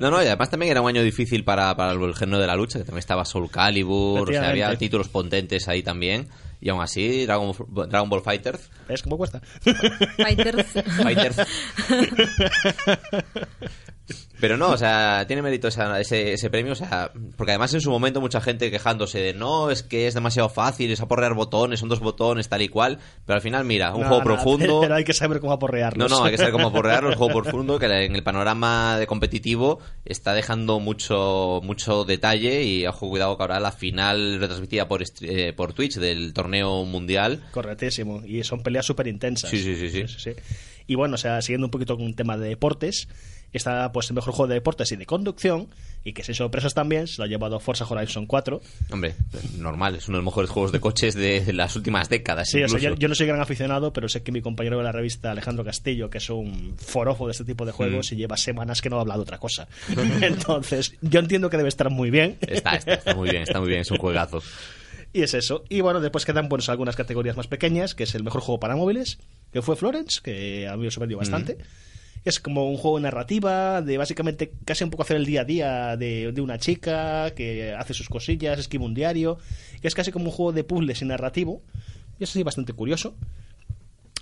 [0.00, 2.56] No, no, y además también era un año difícil para, para el género de la
[2.56, 6.28] lucha, que también estaba Soul Calibur, o sea, había títulos potentes ahí también.
[6.64, 7.54] Y aún así, Dragon,
[7.90, 8.70] Dragon Ball Fighters.
[8.88, 9.42] ¿Ves cómo cuesta?
[10.16, 10.66] Fighters.
[10.96, 11.36] Fighters.
[14.44, 17.80] Pero no, o sea, tiene mérito esa- ese, ese premio, o sea, porque además en
[17.80, 21.80] su momento mucha gente quejándose de no, es que es demasiado fácil, es aporrear botones,
[21.80, 24.80] son dos botones, tal y cual, pero al final, mira, un No, juego no, profundo.
[24.82, 26.10] Pero hay que saber cómo No, aporrearlos.
[26.10, 29.78] no, hay que saber cómo aporrearlo, un juego profundo que en el panorama de competitivo
[30.04, 35.52] está dejando mucho mucho detalle y ojo, cuidado que ahora la final retransmitida por, eh,
[35.56, 37.42] por Twitch del torneo mundial.
[37.50, 38.22] Correctísimo.
[38.26, 39.48] Y son peleas súper intensas.
[39.48, 40.30] Sí, sí, sí, sí.
[40.86, 43.08] Y bueno, o sea, siguiendo un poquito con un tema de deportes,
[43.58, 45.68] está pues el mejor juego de deportes y de conducción,
[46.04, 48.60] y que sin sorpresas también, se lo ha llevado Forza Horizon 4.
[48.90, 49.14] Hombre,
[49.58, 52.48] normal, es uno de los mejores juegos de coches de las últimas décadas.
[52.50, 52.94] Sí, o sea, incluso.
[52.94, 55.64] yo, yo no soy gran aficionado, pero sé que mi compañero de la revista, Alejandro
[55.64, 58.14] Castillo, que es un forofo de este tipo de juegos, Mm.
[58.14, 59.66] y lleva semanas que no habla de otra cosa.
[60.20, 62.36] Entonces, yo entiendo que debe estar muy bien.
[62.40, 64.42] Está, está, está muy bien, está muy bien, es un juegazo.
[65.12, 65.64] Y es eso.
[65.68, 68.74] Y bueno, después quedan pues, algunas categorías más pequeñas, que es el mejor juego para
[68.74, 69.18] móviles,
[69.52, 71.58] que fue Florence, que a mí me sorprendió bastante.
[72.24, 75.44] Es como un juego de narrativa, de básicamente casi un poco hacer el día a
[75.44, 79.38] día de, de una chica que hace sus cosillas, escribe un diario.
[79.82, 81.62] Es casi como un juego de puzzles y narrativo.
[82.18, 83.14] Y eso sí, bastante curioso.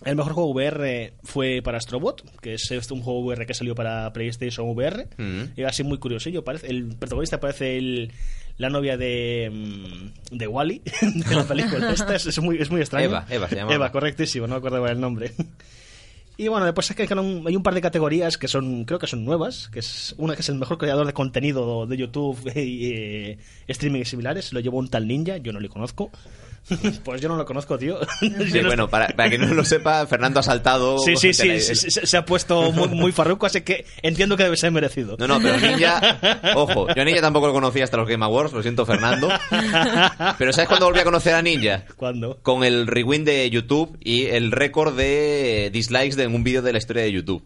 [0.05, 3.75] El mejor juego VR fue para Astrobot, que es este, un juego VR que salió
[3.75, 5.09] para PlayStation VR.
[5.17, 5.43] Mm.
[5.57, 6.43] Y así muy curiosillo.
[6.43, 8.13] Parece, el protagonista parece el,
[8.59, 11.93] la novia de, mm, de Wally, de la película.
[11.93, 13.07] Esta es, es muy, es muy extraño.
[13.07, 13.75] Eva, Eva se llamaba.
[13.75, 15.33] Eva, correctísimo, no me acuerdo el nombre.
[16.37, 19.25] Y bueno, después es que hay un, par de categorías que son, creo que son
[19.25, 23.39] nuevas, que es una que es el mejor creador de contenido de YouTube y eh,
[23.69, 26.11] streaming y similares, lo llevó un tal ninja, yo no le conozco.
[27.05, 27.99] pues yo no lo conozco, tío.
[28.21, 30.99] Sí, bueno, para, para que no lo sepa, Fernando ha saltado.
[30.99, 34.45] Sí, sí, sí, se, se- se ha puesto muy, muy farruco, así que entiendo que
[34.45, 35.17] debe ser merecido.
[35.19, 36.19] No, no, pero Ninja,
[36.55, 39.29] ojo, yo a Ninja tampoco lo conocía hasta los Game Awards, lo siento Fernando.
[40.39, 41.85] Pero ¿sabes cuándo volví a conocer a Ninja?
[41.97, 42.39] ¿Cuándo?
[42.43, 46.79] Con el rewind de YouTube y el récord de dislikes de un vídeo de la
[46.79, 47.43] historia de YouTube.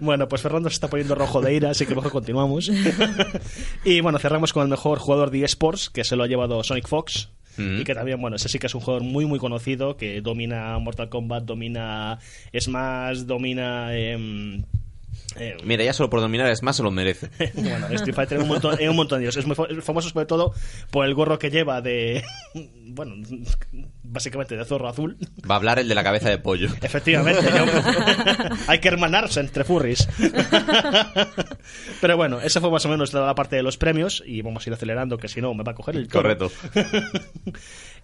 [0.00, 2.70] Bueno, pues Fernando se está poniendo rojo de ira, así que mejor continuamos.
[3.84, 6.86] y bueno, cerramos con el mejor jugador de eSports, que se lo ha llevado Sonic
[6.88, 7.28] Fox.
[7.56, 10.78] Y que también, bueno, ese sí que es un jugador muy, muy conocido, que domina
[10.78, 12.18] Mortal Kombat, domina
[12.58, 13.96] Smash, domina...
[13.96, 14.64] em,
[15.36, 17.30] em, Mira, ya solo por dominar es más se lo merece.
[17.54, 19.36] bueno, Street Fighter en un montón, en un montón de ellos.
[19.36, 20.52] Es muy fa- famoso sobre todo
[20.90, 22.22] por el gorro que lleva de...
[22.96, 23.16] Bueno,
[24.04, 25.16] básicamente de zorro azul.
[25.50, 26.68] Va a hablar el de la cabeza de pollo.
[26.80, 27.44] Efectivamente,
[28.68, 30.06] hay que hermanarse entre furries.
[32.00, 34.70] Pero bueno, esa fue más o menos la, parte de los premios y vamos a
[34.70, 36.08] ir acelerando que si no me va a coger el.
[36.08, 36.52] Correcto.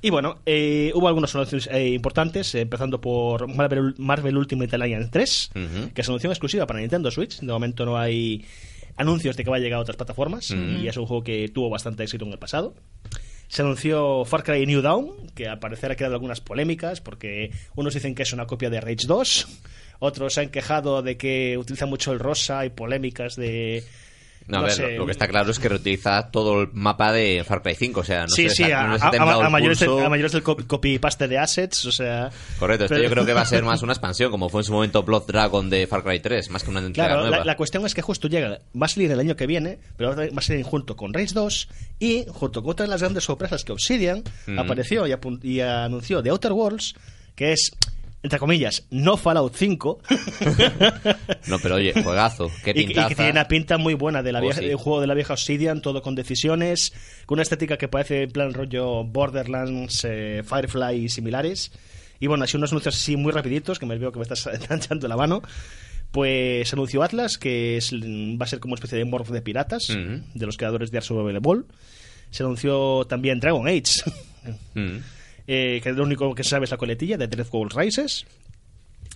[0.02, 5.10] Y bueno, eh, hubo algunas anuncios eh, importantes, eh, empezando por Marvel, Marvel Ultimate Alliance
[5.12, 5.92] 3, Ujú.
[5.94, 7.38] que es anuncio exclusiva para Nintendo Switch.
[7.40, 8.44] De momento no hay
[8.96, 11.70] anuncios de que va a llegar a otras plataformas y es un juego que tuvo
[11.70, 12.74] bastante éxito en el pasado.
[13.48, 17.94] Se anunció Far Cry New Dawn, que al parecer ha creado algunas polémicas, porque unos
[17.94, 19.48] dicen que es una copia de Rage 2,
[19.98, 23.84] otros se han quejado de que utiliza mucho el rosa y polémicas de...
[24.50, 24.92] No, a No ver, sé.
[24.92, 28.00] lo, lo que está claro es que reutiliza todo el mapa de Far Cry 5,
[28.00, 29.50] o sea, no sí, se sí, les ha- a, no les ha a- a el
[29.50, 29.96] mayores, pulso.
[29.96, 32.30] del- a mayores del copy- copy-paste de assets, o sea...
[32.58, 34.64] Correcto, esto pero- yo creo que va a ser más una expansión, como fue en
[34.64, 37.38] su momento Blood Dragon de Far Cry 3, más que una entrega Claro, nueva.
[37.38, 40.14] la, la cuestión es que justo llega, va a salir el año que viene, pero
[40.16, 43.64] va a salir junto con Race 2 y junto con otra de las grandes sorpresas
[43.64, 44.58] que Obsidian Mm.
[44.58, 46.94] apareció y, y anunció de Outer Worlds,
[47.36, 47.70] que es,
[48.22, 49.98] entre comillas, no Fallout 5.
[51.46, 53.08] No, pero oye, juegazo, qué Y, y pintaza.
[53.08, 54.66] que tiene una pinta muy buena de la Oh, vieja, sí.
[54.66, 56.92] del juego de la vieja Obsidian, todo con decisiones,
[57.26, 61.72] con una estética que parece en plan rollo Borderlands, eh, Firefly y similares.
[62.20, 65.08] Y bueno, así unos anuncios así muy rapiditos, que me veo que me estás echando
[65.08, 65.42] la mano.
[66.12, 69.90] Pues anunció Atlas, que es, va a ser como una especie de morph de piratas,
[69.90, 70.22] Ujú.
[70.34, 71.08] de los creadores de Ars
[71.40, 71.66] Ball.
[72.30, 74.02] Se anunció también Dragon Age,
[74.74, 74.98] Mm.
[75.46, 78.26] Eh, que lo único que se sabe es la coletilla de Death World Rises.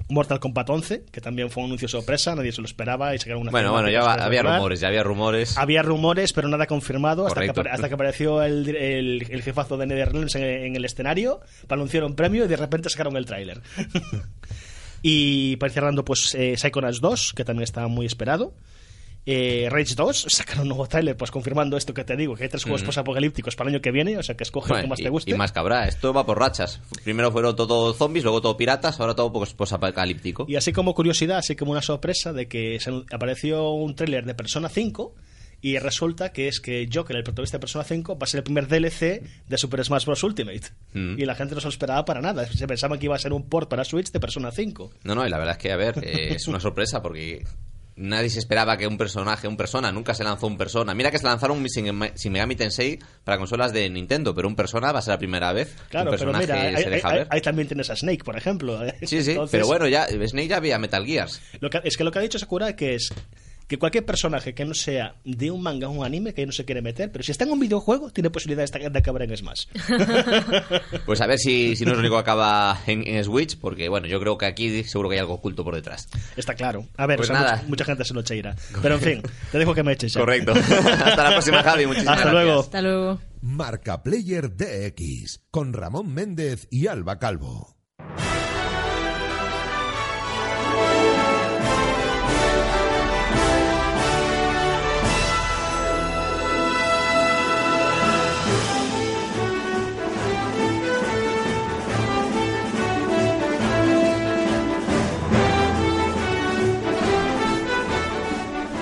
[0.09, 3.43] Mortal Kombat 11, que también fue un anuncio sorpresa, nadie se lo esperaba y sacaron
[3.43, 5.57] una Bueno, bueno, ya va- había rumores, ya había rumores.
[5.57, 9.87] Había rumores, pero nada confirmado hasta que, hasta que apareció el, el- el jefazo de
[9.87, 13.63] Netherlands en, en el escenario para anunciar un premio y de repente sacaron el tráiler.
[15.03, 18.55] y para ir cerrando, pues eh, Psychonauts 2, que también estaba muy esperado.
[19.27, 22.49] Eh, Rage 2, sacaron un nuevo tráiler, pues confirmando esto que te digo, que hay
[22.49, 24.89] tres juegos posapocalípticos para el año que viene, o sea que escoge el Bueno, que
[24.91, 25.31] más y, te guste.
[25.31, 26.81] y más cabrá, esto va por rachas.
[27.05, 30.47] Primero fueron todo zombies, luego todo piratas, ahora todo posapocalíptico.
[30.49, 34.35] Y así como curiosidad, así como una sorpresa de que se apareció un tráiler de
[34.35, 35.15] Persona 5
[35.65, 38.45] y resulta que es que Joker, el protagonista de Persona 5, va a ser el
[38.45, 40.23] primer DLC de Super Smash Bros.
[40.23, 40.61] Ultimate.
[40.93, 41.19] Mm.
[41.19, 42.47] Y la gente no se lo esperaba para nada.
[42.47, 44.91] Se pensaba que iba a ser un port para Switch de Persona 5.
[45.05, 47.47] No, no, y la verdad es que, a ver, eh, es una sorpresa porque
[47.97, 50.95] nadie se esperaba que un personaje, un persona, nunca se lanzó un persona.
[50.95, 54.91] Mira que se lanzaron un Shin Megami Tensei para consolas de Nintendo, pero un persona
[54.93, 57.09] va a ser la primera vez que Claro, un pero personaje mira, ahí, se deja
[57.09, 57.27] ahí- ver.
[57.31, 58.81] ahí también tienes a Snake, por ejemplo.
[59.03, 61.41] Sí, sí, Entonces, pero bueno, ya Snake ya había Metal Gears.
[61.61, 63.13] Lo que- es que lo que ha dicho Sakura que es
[63.67, 66.65] que cualquier personaje que no sea de un manga o un anime que no se
[66.65, 69.67] quiere meter, pero si está en un videojuego, tiene posibilidades de de acabar en Smash.
[71.07, 73.89] Pues a ver si, si no es lo único que acaba en, en Switch, porque
[73.89, 76.09] bueno, yo creo que aquí seguro que hay algo oculto por detrás.
[76.37, 76.87] Está claro.
[76.97, 77.57] A ver, Pues o sea, nada.
[77.57, 78.55] mucha, mucha gente se lo cheira.
[78.83, 79.23] Pero en fin,
[79.53, 80.21] te dejo que me eches ya.
[80.21, 80.53] Correcto.
[81.05, 81.87] Hasta la próxima, Javi.
[81.87, 82.45] Muchísimas Hasta gracias.
[82.45, 82.61] luego.
[82.61, 83.21] Hasta luego.
[83.43, 87.77] Marca Player DX con Ramón Méndez y Alba Calvo.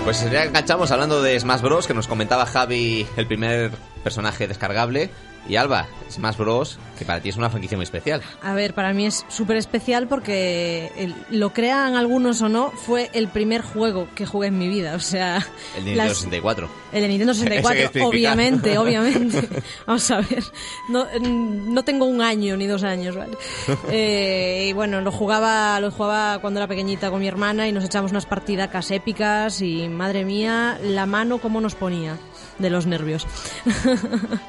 [0.05, 1.87] Pues ya enganchamos hablando de Smash Bros.
[1.87, 3.71] que nos comentaba Javi el primer
[4.03, 5.11] personaje descargable.
[5.49, 6.79] Y Alba, Smash Bros.
[6.99, 8.23] que para ti es una franquicia muy especial.
[8.43, 13.11] A ver, para mí es súper especial porque el- lo crean algunos o no, fue
[13.13, 14.95] el primer juego que jugué en mi vida.
[14.95, 15.39] O sea,
[15.77, 16.69] El de Nintendo las- 64.
[16.93, 18.09] El de Nintendo Eso hay que 64, especificar.
[18.09, 19.49] obviamente, obviamente.
[19.87, 20.45] Vamos a ver,
[20.91, 23.37] no, no tengo un año ni dos años, ¿vale?
[23.91, 27.85] Eh, y bueno, lo jugaba, lo jugaba cuando era pequeñita con mi hermana y nos
[27.85, 32.17] echamos unas partidacas épicas y madre mía, la mano cómo nos ponía
[32.59, 33.27] de los nervios.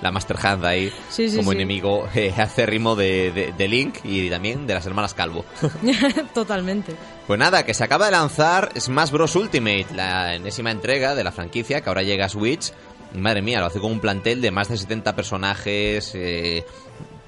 [0.01, 1.55] La Master Hand ahí Sí, sí, como sí.
[1.57, 5.45] enemigo eh, acérrimo de, de- de Link y también de las hermanas Calvo.
[6.33, 6.93] Totalmente.
[7.27, 9.35] Pues nada, que se acaba de lanzar Smash Bros.
[9.35, 12.71] Ultimate, la enésima entrega de la franquicia que ahora llega a Switch.
[13.15, 16.65] Madre mía, lo hace con un plantel de más de 70 personajes, eh,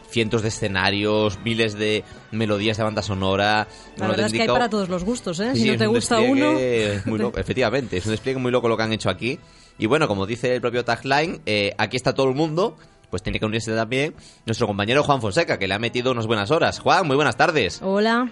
[0.09, 3.67] cientos de escenarios, miles de melodías de banda sonora.
[3.97, 5.51] La verdad es que hay para todos los gustos, ¿eh?
[5.53, 6.53] Sí, si no te un gusta uno...
[7.05, 9.39] muy loco, efectivamente, es un despliegue muy loco lo que han hecho aquí.
[9.77, 12.77] Y bueno, como dice el propio tagline, eh, aquí está todo el mundo,
[13.15, 14.13] pues tiene que unirse también
[14.45, 16.82] nuestro compañero Juan Fonseca, que le ha metido unas buenas horas.
[16.82, 17.82] Juan, muy buenas tardes.
[17.82, 18.30] Hola.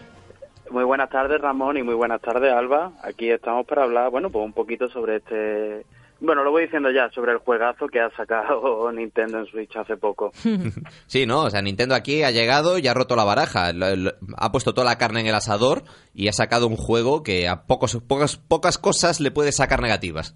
[0.71, 2.91] Muy buenas tardes, Ramón, y muy buenas tardes, Alba.
[3.01, 5.85] Aquí estamos para hablar, bueno, pues un poquito sobre este...
[6.19, 9.95] Bueno, lo voy diciendo ya, sobre el juegazo que ha sacado Nintendo en Switch hace
[9.95, 10.33] poco.
[11.07, 11.43] Sí, ¿no?
[11.43, 13.71] O sea, Nintendo aquí ha llegado y ha roto la baraja.
[13.71, 17.23] Lo- lo- ha puesto toda la carne en el asador y ha sacado un juego
[17.23, 20.35] que a pocos, pocas, pocas cosas le puede sacar negativas.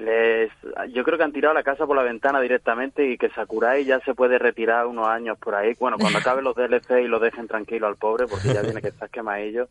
[0.00, 0.50] Les,
[0.94, 4.00] yo creo que han tirado la casa por la ventana directamente y que Sakurai ya
[4.00, 5.76] se puede retirar unos años por ahí.
[5.78, 8.88] Bueno, cuando acaben los DLC y lo dejen tranquilo al pobre, porque ya tiene que
[8.88, 9.68] estar quemadillo.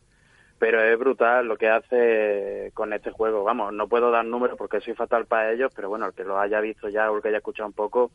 [0.60, 3.42] Pero es brutal lo que hace con este juego.
[3.42, 6.38] Vamos, no puedo dar números porque soy fatal para ellos, pero bueno, el que lo
[6.38, 8.12] haya visto ya o el que haya escuchado un poco,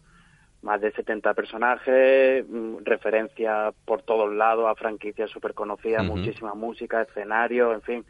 [0.62, 6.17] más de 70 personajes, mm, referencias por todos lados a franquicias súper conocidas, Ujú.
[6.17, 8.06] muchísima música, escenario, en fin.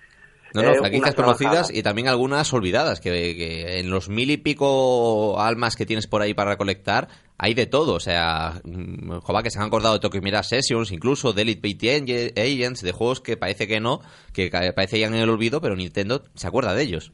[0.55, 4.37] No, no, franquicias una conocidas y también algunas olvidadas, que, que en los mil y
[4.37, 7.93] pico almas que tienes por ahí para recolectar, hay de todo.
[7.95, 11.61] O sea, mm, joder, que se han acordado de Tokyo Mirage Sessions, incluso de Elite
[11.61, 14.01] Beat Ag- Agents, de juegos que parece que no,
[14.33, 17.11] que parece ya en el olvido, pero Nintendo se acuerda de ellos.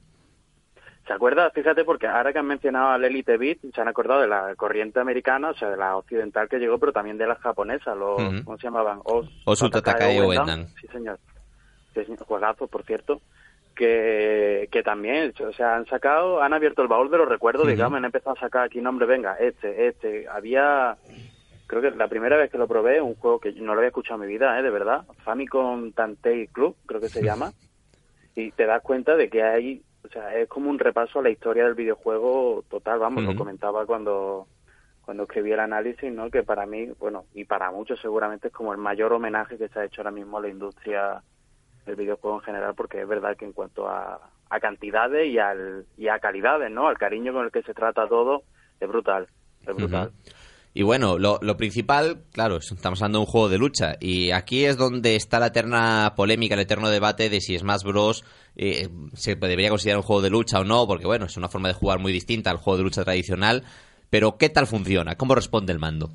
[1.07, 1.49] ¿Se acuerda?
[1.49, 4.99] Fíjate, porque ahora que han mencionado al Elite Beat, se han acordado de la corriente
[4.99, 8.17] americana, o sea, de la occidental que llegó, pero también de la japonesa, los.
[8.45, 8.99] ¿cómo se llamaban?
[9.03, 10.21] Os, Osu Tatakai.
[10.21, 10.67] Uendan.
[10.79, 11.19] Sí, señor.
[12.25, 13.21] Juegazo, por cierto.
[13.75, 17.71] Que, que también, o sea, han sacado, han abierto el baúl de los recuerdos, Ujú.
[17.71, 20.27] digamos, han empezado a sacar aquí nombre, venga, este, este.
[20.27, 20.97] Había,
[21.67, 24.21] creo que la primera vez que lo probé, un juego que no lo había escuchado
[24.21, 24.61] en mi vida, ¿eh?
[24.61, 27.53] de verdad, Famicom Tantei Club, creo que se llama,
[28.35, 31.29] y te das cuenta de que hay, o sea, es como un repaso a la
[31.29, 34.47] historia del videojuego total, vamos, lo comentaba cuando
[35.03, 36.29] cuando escribí el análisis, ¿no?
[36.29, 39.79] Que para mí, bueno, y para muchos seguramente es como el mayor homenaje que se
[39.79, 41.21] ha hecho ahora mismo a la industria
[41.85, 45.85] del videojuego en general, porque es verdad que en cuanto a, a cantidades y, al,
[45.97, 46.87] y a calidades, ¿no?
[46.87, 48.43] Al cariño con el que se trata todo,
[48.79, 49.27] es brutal,
[49.67, 50.11] es brutal.
[50.73, 53.95] Y bueno, lo, lo principal, claro, es- estamos hablando de un juego de lucha.
[53.99, 58.23] Y aquí es donde está la eterna polémica, el eterno debate de si Smash Bros.
[58.55, 61.67] eh, se debería considerar un juego de lucha o no, porque bueno, es una forma
[61.67, 63.63] de jugar muy distinta al juego de lucha tradicional.
[64.09, 65.15] Pero ¿qué tal funciona?
[65.15, 66.09] ¿Cómo responde el mando?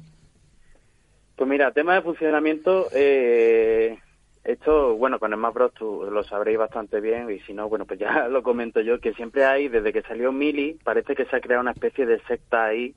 [1.36, 3.98] Pues mira, tema de funcionamiento, eh,
[4.46, 5.74] esto, bueno, con Smash Bros.
[5.74, 9.12] tú lo sabréis bastante bien y si no, bueno, pues ya lo comento yo, que
[9.14, 12.64] siempre hay, desde que salió Mili, parece que se ha creado una especie de secta
[12.66, 12.94] ahí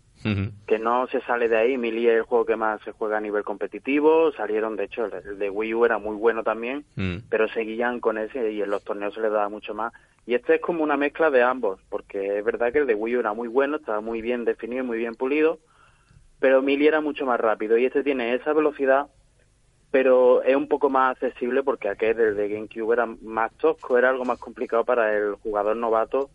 [0.67, 1.77] que no se sale de ahí.
[1.77, 4.33] Melee es el juego que más se juega a nivel competitivo.
[4.33, 7.19] Salieron, de hecho, el, el de Wii U era muy bueno también, Mm.
[7.29, 9.93] pero seguían con ese y en los torneos se les daba mucho más.
[10.25, 13.15] Y este es como una mezcla de ambos, porque es verdad que el de Wii
[13.15, 15.59] U era muy bueno, estaba muy bien definido, muy bien pulido,
[16.41, 19.07] pero Melee era mucho más rápido y este tiene esa velocidad,
[19.91, 24.09] pero es un poco más accesible porque aquel el de GameCube era más tosco, era
[24.09, 26.29] algo más complicado para el jugador novato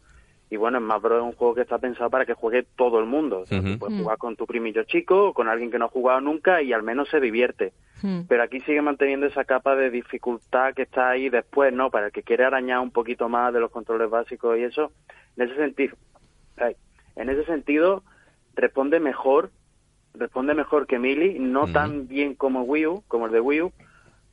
[0.51, 3.07] y bueno, Smash Bros es un juego que está pensado para que juegue todo el
[3.07, 3.41] mundo.
[3.41, 3.79] O sea, tú Ujú.
[3.79, 4.03] puedes Mm.
[4.03, 6.83] jugar con tu primillo chico o con alguien que no ha jugado nunca y al
[6.83, 7.73] menos se divierte.
[8.29, 11.91] Pero aquí sigue manteniendo esa capa de dificultad que está ahí después, ¿no?
[11.91, 14.93] Para el que quiere arañar un poquito más de los controles básicos y eso.
[15.37, 15.97] En ese sentido,
[17.17, 18.03] en ese sentido
[18.55, 19.51] responde mejor,
[20.15, 23.73] responde mejor que Mili, no tan bien como Wii U, como el de Wii U,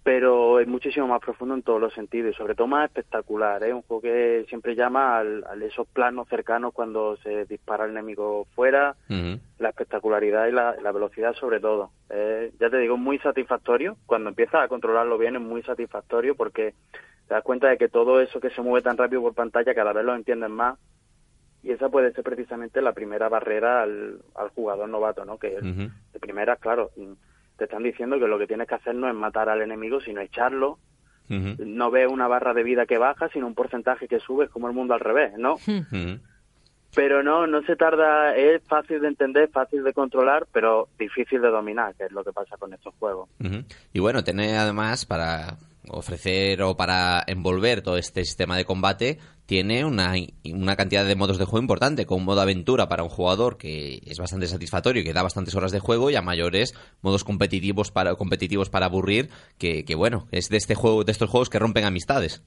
[0.03, 3.73] pero es muchísimo más profundo en todos los sentidos y sobre todo más espectacular, ¿eh?
[3.73, 8.47] Un juego que siempre llama al, a esos planos cercanos cuando se dispara el enemigo
[8.55, 11.91] fuera, la espectacularidad y la, la velocidad sobre todo.
[12.09, 13.95] Eh, ya te digo, muy satisfactorio.
[14.07, 16.73] Cuando empiezas a controlarlo bien es muy satisfactorio porque
[17.27, 19.93] te das cuenta de que todo eso que se mueve tan rápido por pantalla cada
[19.93, 20.79] vez lo entiendes más
[21.63, 25.37] y esa puede ser precisamente la primera barrera al, al jugador novato, ¿no?
[25.37, 26.91] Que de primera, claro,
[27.57, 30.21] te están diciendo que lo que tienes que hacer no es matar al enemigo, sino
[30.21, 30.79] echarlo.
[31.29, 34.67] No ves una barra de vida que baja, sino un porcentaje que sube, es como
[34.67, 35.55] el mundo al revés, ¿no?
[36.93, 41.47] Pero no, no se tarda, es fácil de entender, fácil de controlar, pero difícil de
[41.47, 43.29] dominar, que es lo que pasa con estos juegos.
[43.93, 45.55] Y bueno, tiene además para
[45.89, 50.13] ofrecer o para envolver todo este sistema de combate, tiene una,
[50.45, 54.01] una cantidad de modos de juego importante, con un modo aventura para un jugador que
[54.05, 57.91] es bastante satisfactorio y que da bastantes horas de juego, y a mayores modos competitivos
[57.91, 61.59] para, competitivos para aburrir, que, que bueno, es de este juego, de estos juegos que
[61.59, 62.43] rompen amistades.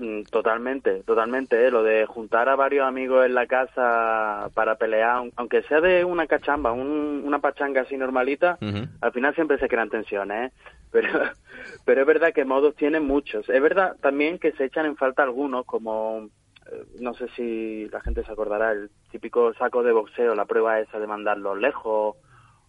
[0.00, 1.66] Mm, Totalmente, totalmente.
[1.66, 1.70] ¿eh?
[1.72, 6.04] Lo de juntar a varios amigos en la casa para pelear, aun- aunque sea de
[6.04, 8.58] una cachamba, un- una pachanga así normalita,
[9.00, 10.52] al final siempre se crean tensiones.
[10.52, 10.54] ¿eh?
[10.92, 11.08] Pero,
[11.84, 13.48] pero es verdad que modos tienen muchos.
[13.48, 16.28] Es verdad también que se echan en falta algunos, como
[16.70, 20.78] eh, no sé si la gente se acordará, el típico saco de boxeo, la prueba
[20.78, 22.14] esa de mandarlos lejos,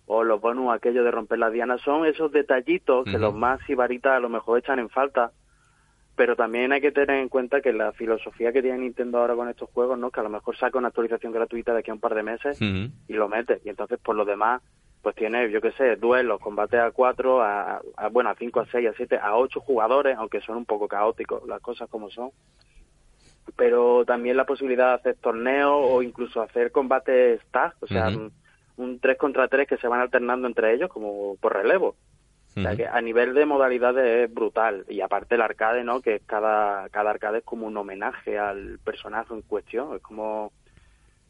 [0.07, 4.13] o los bonus aquello de romper las dianas, son esos detallitos que los más sibaritas
[4.13, 5.31] a lo mejor echan en falta
[6.15, 9.49] pero también hay que tener en cuenta que la filosofía que tiene Nintendo ahora con
[9.49, 10.11] estos juegos, ¿no?
[10.11, 12.57] Que a lo mejor saca una actualización gratuita de aquí a un par de meses
[13.07, 13.61] y lo mete.
[13.65, 14.61] Y entonces, por lo demás,
[15.01, 18.65] pues tiene, yo qué sé, duelos, combate a cuatro, a, a- bueno, a cinco, a
[18.67, 22.29] seis, a siete, a ocho jugadores, aunque son un poco caóticos las cosas como son.
[23.57, 28.31] Pero también la posibilidad de hacer torneos o incluso hacer combates tag, o sea, un,
[28.77, 31.95] un tres contra tres que se van alternando entre ellos como por relevo.
[32.55, 34.85] O sea que a nivel de modalidades es brutal.
[34.87, 36.01] Y aparte el arcade, ¿no?
[36.01, 39.95] Que cada, cada arcade es como un homenaje al personaje en cuestión.
[39.95, 40.51] Es como,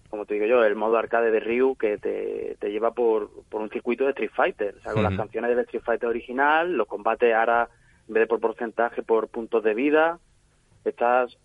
[0.10, 3.62] como te digo yo, el modo arcade de Ryu que te, te lleva por, por
[3.62, 4.76] un circuito de Street Fighter.
[4.80, 7.70] O sea, con las canciones del Street Fighter original, los combates ahora,
[8.08, 10.20] en vez de por porcentaje, por puntos de vida.
[10.84, 11.38] Estás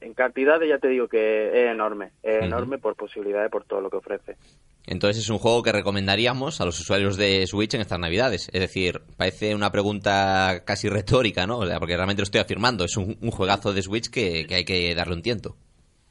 [0.00, 2.10] en cantidades, ya te digo que es enorme.
[2.22, 4.36] Es enorme por posibilidades, por todo lo que ofrece.
[4.86, 8.50] Entonces es un juego que recomendaríamos a los usuarios de Switch en estas navidades.
[8.52, 11.58] Es decir, parece una pregunta casi retórica, ¿no?
[11.58, 12.84] O sea, porque realmente lo estoy afirmando.
[12.84, 15.56] Es un, un juegazo de Switch que, que hay que darle un tiento.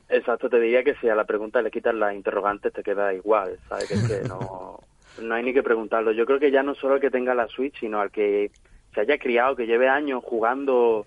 [0.09, 3.57] Exacto, te diría que si a la pregunta le quitas la interrogante te queda igual,
[3.67, 3.87] ¿sabes?
[3.87, 4.79] Que es que no,
[5.21, 6.11] no hay ni que preguntarlo.
[6.11, 8.51] Yo creo que ya no solo el que tenga la Switch, sino al que
[8.93, 11.05] se haya criado, que lleve años jugando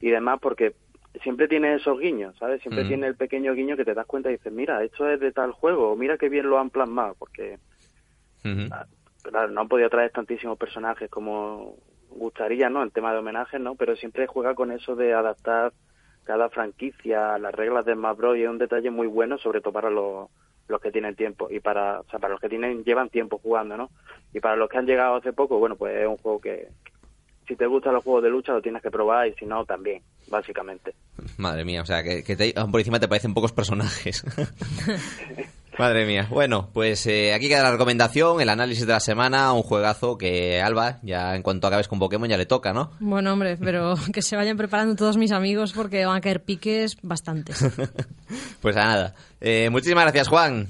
[0.00, 0.74] y demás, porque
[1.22, 2.60] siempre tiene esos guiños, ¿sabes?
[2.62, 2.88] Siempre Mm.
[2.88, 5.52] tiene el pequeño guiño que te das cuenta y dices, mira, esto es de tal
[5.52, 7.58] juego, o mira qué bien lo han plasmado, porque
[8.44, 8.68] Ujú.
[9.22, 11.76] claro, no han podido traer tantísimos personajes como
[12.10, 12.82] gustaría, ¿no?
[12.82, 13.74] En tema de homenajes, ¿no?
[13.74, 15.72] Pero siempre juega con eso de adaptar
[16.24, 18.36] cada franquicia a las reglas de Smash Bros.
[18.36, 20.28] y es un detalle muy bueno, sobre todo para los,
[20.68, 23.76] los que tienen tiempo y para, o sea, para los que tienen llevan tiempo jugando,
[23.76, 23.90] ¿no?
[24.32, 26.68] Y para los que han llegado hace poco, bueno, pues es un juego que
[27.46, 30.02] si te gustan los juegos de lucha lo tienes que probar y si no también,
[30.28, 30.94] básicamente.
[31.36, 34.24] Madre mía, o sea, que, que te- por encima te parecen pocos personajes.
[35.78, 36.28] Madre mía.
[36.30, 40.62] Bueno, pues eh, aquí queda la recomendación, el análisis de la semana, un juegazo que
[40.62, 42.92] Alba, ya en cuanto acabes con Pokémon ya le toca, ¿no?
[43.00, 46.96] Bueno, hombre, pero que se vayan preparando todos mis amigos porque van a caer piques
[47.02, 47.64] bastantes.
[48.62, 49.14] Pues a nada.
[49.40, 50.68] Eh, muchísimas gracias, Juan.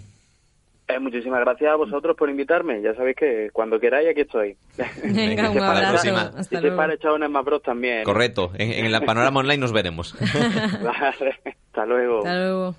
[0.87, 2.83] Eh, muchísimas gracias a vosotros por invitarme.
[2.83, 4.57] Ya sabéis que cuando queráis aquí estoy.
[5.05, 5.93] Venga, un para la abrazo.
[5.93, 6.21] próxima.
[6.39, 6.77] Hasta y si luego.
[6.77, 8.05] para echar un Smash Bros también.
[8.05, 8.51] Correcto.
[8.55, 10.15] En, en la panorama online nos veremos.
[10.83, 12.19] Vale, hasta luego.
[12.19, 12.75] Hasta luego.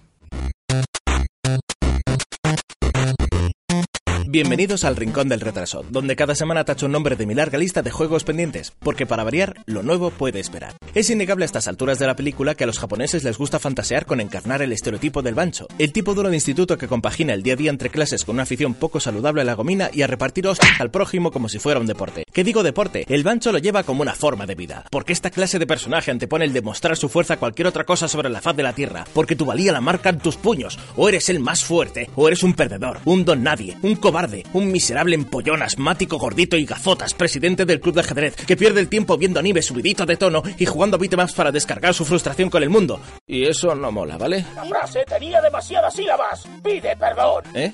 [4.36, 7.82] Bienvenidos al Rincón del Retraso, donde cada semana tacho un nombre de mi larga lista
[7.82, 10.76] de juegos pendientes, porque para variar, lo nuevo puede esperar.
[10.94, 14.06] Es innegable a estas alturas de la película que a los japoneses les gusta fantasear
[14.06, 17.54] con encarnar el estereotipo del bancho, el tipo duro de instituto que compagina el día
[17.54, 20.50] a día entre clases con una afición poco saludable a la gomina y a repartir
[20.80, 22.26] al prójimo como si fuera un deporte.
[22.34, 23.06] ¿Qué digo deporte?
[23.08, 26.44] El bancho lo lleva como una forma de vida, porque esta clase de personaje antepone
[26.44, 29.38] el demostrar su fuerza a cualquier otra cosa sobre la faz de la tierra, porque
[29.38, 33.00] tu valía la marcan tus puños, o eres el más fuerte, o eres un perdedor,
[33.06, 37.96] un don nadie, un cobarde, un miserable empollón asmático gordito y gafotas, presidente del club
[37.96, 41.52] de ajedrez, que pierde el tiempo viendo anime subidito de tono y jugando beatemaps para
[41.52, 43.00] descargar su frustración con el mundo.
[43.28, 44.46] Y eso no mola, ¿vale?
[44.56, 46.44] La frase tenía demasiadas sílabas.
[46.64, 47.44] Pide perdón.
[47.54, 47.74] ¿Eh?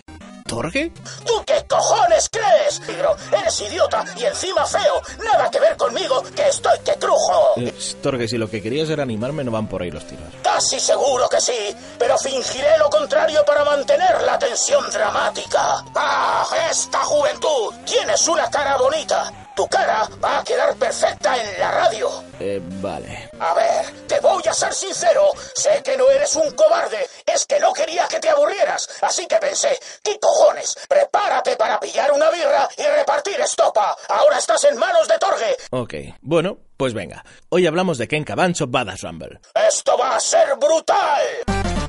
[0.52, 0.92] ¿Torge?
[1.26, 2.82] ¿Tú qué cojones crees?
[2.86, 5.02] Negro, eres idiota y encima feo.
[5.24, 7.54] Nada que ver conmigo, que estoy que crujo.
[7.56, 10.26] Eh, Torge, si lo que querías era animarme, no van por ahí los tiros.
[10.62, 15.84] Casi seguro que sí, pero fingiré lo contrario para mantener la tensión dramática.
[15.96, 17.74] ¡Ah, esta juventud!
[17.84, 19.34] Tienes una cara bonita.
[19.56, 22.10] Tu cara va a quedar perfecta en la radio.
[22.40, 23.32] Eh, vale.
[23.40, 25.32] A ver, te voy a ser sincero.
[25.56, 27.10] Sé que no eres un cobarde.
[27.26, 28.88] Es que no quería que te aburrieras.
[29.02, 30.76] Así que pensé, ¿qué cojones?
[30.88, 33.98] Prepárate para pillar una birra y repartir estopa.
[34.10, 35.58] Ahora estás en manos de Torge.
[35.72, 37.24] Ok, bueno, pues venga.
[37.50, 39.40] Hoy hablamos de Ken Cabancho Badass Rumble.
[39.68, 41.81] Esto va a ser ser brutal.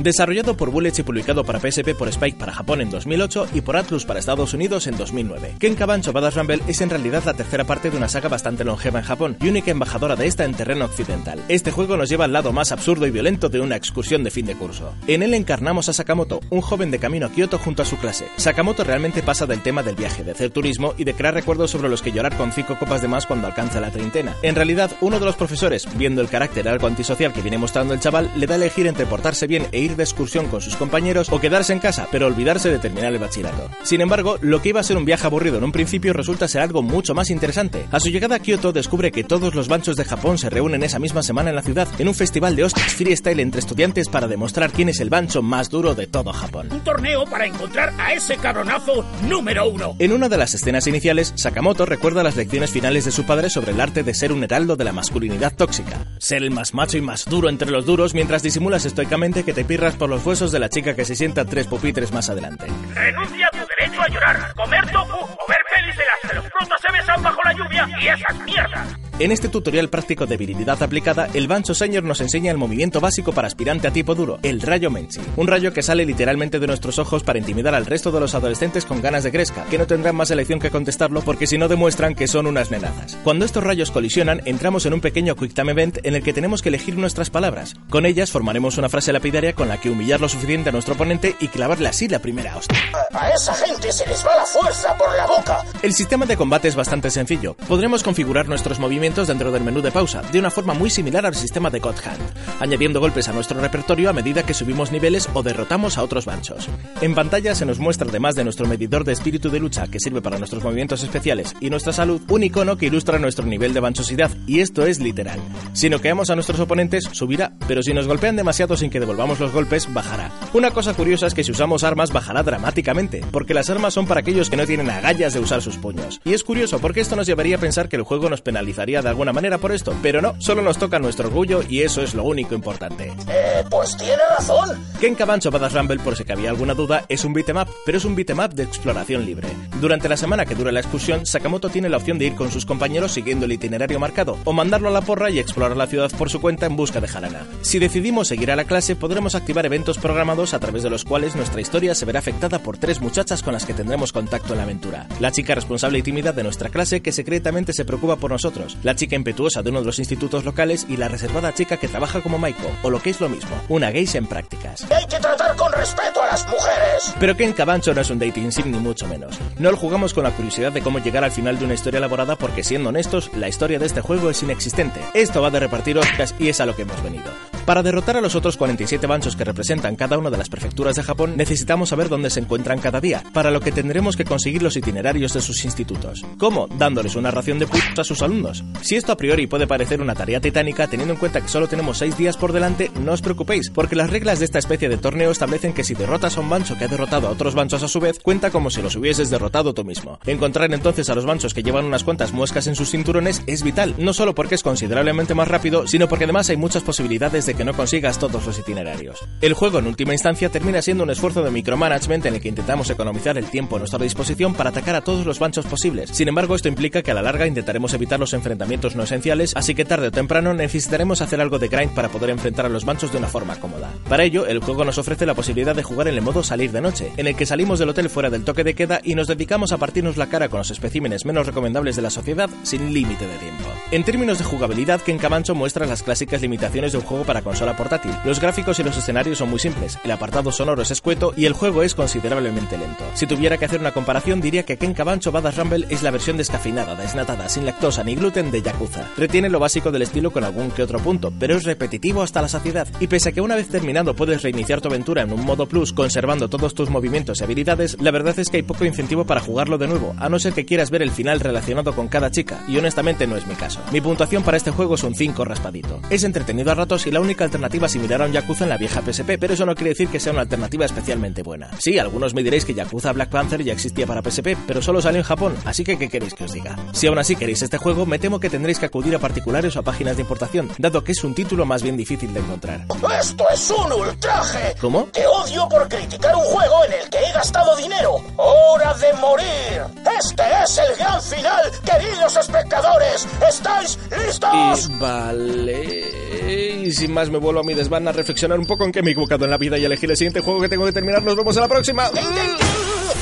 [0.00, 3.76] Desarrollado por Bullets y publicado para PSP por Spike para Japón en 2008 y por
[3.76, 5.56] Atlus para Estados Unidos en 2009.
[5.58, 9.00] Ken Cabancho Badass Rumble es en realidad la tercera parte de una saga bastante longeva
[9.00, 11.44] en Japón y única embajadora de esta en terreno occidental.
[11.48, 14.46] Este juego nos lleva al lado más absurdo y violento de una excursión de fin
[14.46, 14.94] de curso.
[15.06, 18.26] En él encarnamos a Sakamoto, un joven de camino a Kioto junto a su clase.
[18.36, 21.90] Sakamoto realmente pasa del tema del viaje, de hacer turismo y de crear recuerdos sobre
[21.90, 24.34] los que llorar con cinco copas de más cuando alcanza la treintena.
[24.40, 28.00] En realidad, uno de los profesores, viendo el carácter algo antisocial que viene mostrando el
[28.00, 31.28] chaval, le da a elegir entre portarse bien e ir de excursión con sus compañeros
[31.30, 33.70] o quedarse en casa, pero olvidarse de terminar el bachillerato.
[33.82, 36.62] Sin embargo, lo que iba a ser un viaje aburrido en un principio resulta ser
[36.62, 37.86] algo mucho más interesante.
[37.90, 40.98] A su llegada a Kioto descubre que todos los banchos de Japón se reúnen esa
[40.98, 44.72] misma semana en la ciudad en un festival de hostias freestyle entre estudiantes para demostrar
[44.72, 46.68] quién es el bancho más duro de todo Japón.
[46.70, 49.96] Un torneo para encontrar a ese cabronazo número uno.
[49.98, 53.72] En una de las escenas iniciales, Sakamoto recuerda las lecciones finales de su padre sobre
[53.72, 56.06] el arte de ser un heraldo de la masculinidad tóxica.
[56.18, 59.64] Ser el más macho y más duro entre los duros mientras disimulas estoicamente que te
[59.80, 62.66] por los huesos de la chica que se sienta tres pupitres más adelante.
[62.94, 66.44] Renuncia a tu derecho a llorar, comer tofu o ver pelis en las que los
[66.44, 69.09] protas se besan bajo la lluvia y esas mierdas.
[69.20, 73.32] En este tutorial práctico de virilidad aplicada, el Bancho Senior nos enseña el movimiento básico
[73.32, 75.20] para aspirante a tipo duro, el rayo Menchi.
[75.36, 78.86] Un rayo que sale literalmente de nuestros ojos para intimidar al resto de los adolescentes
[78.86, 82.14] con ganas de gresca, que no tendrán más elección que contestarlo porque si no demuestran
[82.14, 83.18] que son unas nenazas.
[83.22, 86.62] Cuando estos rayos colisionan, entramos en un pequeño Quick Time Event en el que tenemos
[86.62, 87.74] que elegir nuestras palabras.
[87.90, 91.36] Con ellas formaremos una frase lapidaria con la que humillar lo suficiente a nuestro oponente
[91.40, 92.78] y clavarle así la primera hostia.
[93.12, 95.62] A esa gente se les va la fuerza por la boca.
[95.82, 97.54] El sistema de combate es bastante sencillo.
[97.68, 101.34] Podremos configurar nuestros movimientos dentro del menú de pausa, de una forma muy similar al
[101.34, 102.22] sistema de God Hand,
[102.60, 106.68] añadiendo golpes a nuestro repertorio a medida que subimos niveles o derrotamos a otros banchos.
[107.00, 110.22] En pantalla se nos muestra, además de nuestro medidor de espíritu de lucha que sirve
[110.22, 114.30] para nuestros movimientos especiales y nuestra salud, un icono que ilustra nuestro nivel de banchosidad,
[114.46, 115.40] y esto es literal.
[115.72, 119.52] Si noqueamos a nuestros oponentes, subirá, pero si nos golpean demasiado sin que devolvamos los
[119.52, 120.30] golpes, bajará.
[120.54, 124.20] Una cosa curiosa es que si usamos armas bajará dramáticamente, porque las armas son para
[124.20, 126.20] aquellos que no tienen agallas de usar sus puños.
[126.24, 129.08] Y es curioso porque esto nos llevaría a pensar que el juego nos penalizaría de
[129.08, 132.24] alguna manera por esto, pero no, solo nos toca nuestro orgullo y eso es lo
[132.24, 133.12] único importante.
[133.28, 134.78] Eh, pues tiene razón.
[135.00, 137.98] Ken Cabancho Badass Rumble, por si que había alguna duda, es un beat'em up, pero
[137.98, 139.48] es un beat'em up de exploración libre.
[139.80, 142.66] Durante la semana que dura la excursión, Sakamoto tiene la opción de ir con sus
[142.66, 146.30] compañeros siguiendo el itinerario marcado, o mandarlo a la porra y explorar la ciudad por
[146.30, 147.46] su cuenta en busca de Harana.
[147.62, 151.36] Si decidimos seguir a la clase, podremos activar eventos programados a través de los cuales
[151.36, 154.64] nuestra historia se verá afectada por tres muchachas con las que tendremos contacto en la
[154.64, 155.06] aventura.
[155.20, 158.96] La chica responsable y tímida de nuestra clase que secretamente se preocupa por nosotros, la
[158.96, 162.38] chica impetuosa de uno de los institutos locales y la reservada chica que trabaja como
[162.38, 164.84] Maiko, o lo que es lo mismo, una geisha en prácticas.
[164.90, 167.14] Hay que tratar con respeto a las mujeres.
[167.20, 169.38] Pero Ken Cabancho no es un dating sim ni mucho menos.
[169.60, 172.34] No lo jugamos con la curiosidad de cómo llegar al final de una historia elaborada
[172.34, 174.98] porque siendo honestos, la historia de este juego es inexistente.
[175.14, 177.30] Esto va de repartir hostias y es a lo que hemos venido.
[177.70, 181.04] Para derrotar a los otros 47 banchos que representan cada una de las prefecturas de
[181.04, 184.76] Japón, necesitamos saber dónde se encuentran cada día, para lo que tendremos que conseguir los
[184.76, 186.26] itinerarios de sus institutos.
[186.36, 186.66] ¿Cómo?
[186.66, 188.64] Dándoles una ración de putos a sus alumnos.
[188.82, 191.98] Si esto a priori puede parecer una tarea titánica, teniendo en cuenta que solo tenemos
[191.98, 195.30] 6 días por delante, no os preocupéis, porque las reglas de esta especie de torneo
[195.30, 198.00] establecen que si derrotas a un bancho que ha derrotado a otros banchos a su
[198.00, 200.18] vez, cuenta como si los hubieses derrotado tú mismo.
[200.26, 203.94] Encontrar entonces a los banchos que llevan unas cuantas muescas en sus cinturones es vital,
[203.96, 207.64] no solo porque es considerablemente más rápido, sino porque además hay muchas posibilidades de que
[207.66, 209.18] no consigas todos los itinerarios.
[209.42, 212.88] El juego en última instancia termina siendo un esfuerzo de micromanagement en el que intentamos
[212.88, 216.08] economizar el tiempo a nuestra disposición para atacar a todos los banchos posibles.
[216.08, 219.74] Sin embargo, esto implica que a la larga intentaremos evitar los enfrentamientos no esenciales, así
[219.74, 223.12] que tarde o temprano necesitaremos hacer algo de grind para poder enfrentar a los banchos
[223.12, 223.90] de una forma cómoda.
[224.08, 226.80] Para ello, el juego nos ofrece la posibilidad de jugar en el modo salir de
[226.80, 229.72] noche, en el que salimos del hotel fuera del toque de queda y nos dedicamos
[229.72, 233.36] a partirnos la cara con los especímenes menos recomendables de la sociedad sin límite de
[233.36, 233.68] tiempo.
[233.90, 237.76] En términos de jugabilidad, Ken Camancho muestra las clásicas limitaciones de un juego para consola
[237.76, 238.12] portátil.
[238.24, 241.52] Los gráficos y los escenarios son muy simples, el apartado sonoro es escueto y el
[241.52, 243.04] juego es considerablemente lento.
[243.14, 246.36] Si tuviera que hacer una comparación, diría que Ken Cabancho Badass Rumble es la versión
[246.36, 249.06] descafeinada, desnatada, sin lactosa ni gluten de Yakuza.
[249.16, 252.48] Retiene lo básico del estilo con algún que otro punto, pero es repetitivo hasta la
[252.48, 252.88] saciedad.
[253.00, 255.92] Y pese a que una vez terminado puedes reiniciar tu aventura en un modo plus
[255.92, 259.78] conservando todos tus movimientos y habilidades, la verdad es que hay poco incentivo para jugarlo
[259.78, 262.76] de nuevo, a no ser que quieras ver el final relacionado con cada chica, y
[262.78, 263.80] honestamente no es mi caso.
[263.92, 266.00] Mi puntuación para este juego es un 5 raspadito.
[266.10, 269.02] Es entretenido a ratos y la única alternativa similar a un Yakuza en la vieja
[269.02, 271.70] PSP, pero eso no quiere decir que sea una alternativa especialmente buena.
[271.78, 275.20] Sí, algunos me diréis que Yakuza Black Panther ya existía para PSP, pero solo salió
[275.20, 276.76] en Japón, así que ¿qué queréis que os diga?
[276.92, 279.80] Si aún así queréis este juego, me temo que tendréis que acudir a particulares o
[279.80, 282.86] a páginas de importación, dado que es un título más bien difícil de encontrar.
[283.20, 284.74] Esto es un ultraje.
[284.80, 285.04] ¿Cómo?
[285.12, 288.16] Te odio por criticar un juego en el que he gastado dinero.
[288.36, 289.82] ¡Hora de morir!
[290.18, 293.26] Este es el gran final, queridos espectadores.
[293.48, 294.88] ¿Estáis listos?
[294.88, 296.84] Y vale.
[296.86, 299.10] Y sin más me vuelvo a mi desván a reflexionar un poco en qué me
[299.10, 301.22] he equivocado en la vida y elegir el siguiente juego que tengo que terminar.
[301.22, 302.08] Nos vemos a la próxima.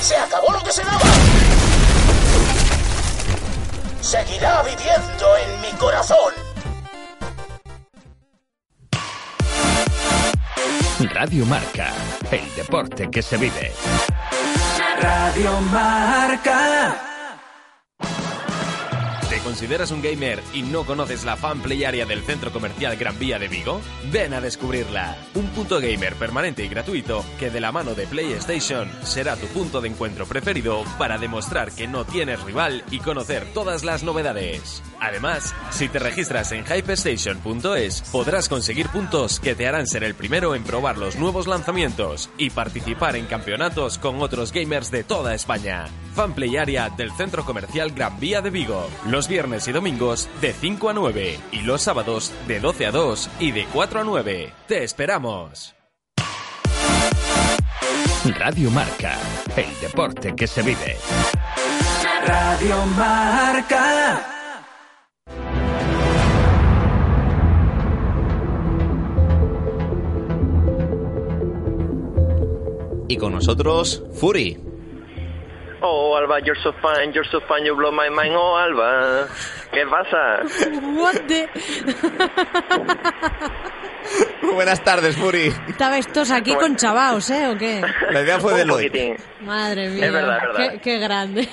[0.00, 1.00] ¡Se acabó lo que se daba!
[4.00, 6.32] Seguirá viviendo en mi corazón.
[11.12, 11.92] Radio Marca,
[12.30, 13.72] el deporte que se vive.
[15.00, 17.17] Radio Marca.
[19.38, 23.16] ¿Te consideras un gamer y no conoces la fan play area del centro comercial Gran
[23.20, 23.80] Vía de Vigo?
[24.10, 25.16] Ven a descubrirla.
[25.36, 29.80] Un punto gamer permanente y gratuito que de la mano de PlayStation será tu punto
[29.80, 34.82] de encuentro preferido para demostrar que no tienes rival y conocer todas las novedades.
[35.00, 40.54] Además, si te registras en hypestation.es podrás conseguir puntos que te harán ser el primero
[40.54, 45.86] en probar los nuevos lanzamientos y participar en campeonatos con otros gamers de toda España.
[46.14, 48.88] Fanplay Area del Centro Comercial Gran Vía de Vigo.
[49.06, 53.30] Los viernes y domingos de 5 a 9 y los sábados de 12 a 2
[53.40, 54.52] y de 4 a 9.
[54.66, 55.74] ¡Te esperamos!
[58.24, 59.16] Radio Marca,
[59.56, 60.96] el deporte que se vive.
[62.26, 64.37] Radio Marca.
[73.08, 74.58] Y con nosotros, Fury.
[75.80, 78.34] Oh, Alba, you're so fine, you're so fine, you blow my mind.
[78.34, 79.28] Oh, Alba,
[79.72, 80.42] ¿qué pasa?
[80.96, 81.48] What the...
[84.54, 85.52] Buenas tardes, Fury.
[85.68, 87.48] Estabais todos aquí con chavaos, ¿eh?
[87.48, 87.80] ¿O qué?
[88.10, 88.92] La idea fue de Lloyd.
[89.40, 90.06] Madre mía.
[90.06, 90.72] Es verdad, es verdad.
[90.72, 91.48] Qué, qué grande.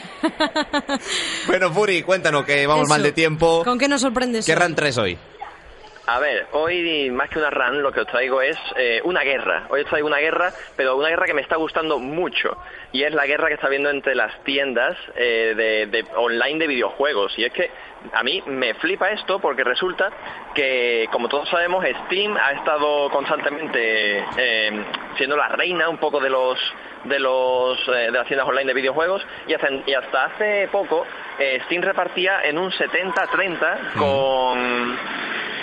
[1.47, 2.93] Bueno, Fury, cuéntanos que vamos Eso.
[2.93, 3.63] mal de tiempo.
[3.63, 4.45] ¿Con qué nos sorprendes?
[4.45, 5.17] ¿Qué ran hoy?
[6.07, 9.65] A ver, hoy más que una run, lo que os traigo es eh, una guerra.
[9.69, 12.55] Hoy os traigo una guerra, pero una guerra que me está gustando mucho.
[12.91, 17.33] Y es la guerra que está habiendo entre las tiendas eh, online de videojuegos.
[17.39, 17.71] Y es que
[18.13, 20.11] a mí me flipa esto porque resulta
[20.53, 24.85] que, como todos sabemos, Steam ha estado constantemente eh,
[25.17, 26.59] siendo la reina un poco de los
[27.05, 31.05] de los eh, de las tiendas online de videojuegos y hasta, y hasta hace poco
[31.39, 34.97] eh, Steam repartía en un 70-30 con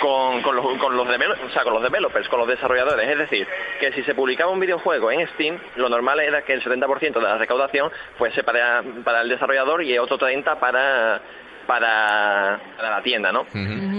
[0.01, 3.07] con, con los, con, los o sea, con los developers, con los desarrolladores.
[3.07, 3.47] Es decir,
[3.79, 7.21] que si se publicaba un videojuego en Steam, lo normal era que el 70% de
[7.21, 11.21] la recaudación fuese para, para el desarrollador y otro 30% para,
[11.67, 13.45] para, para la tienda, ¿no?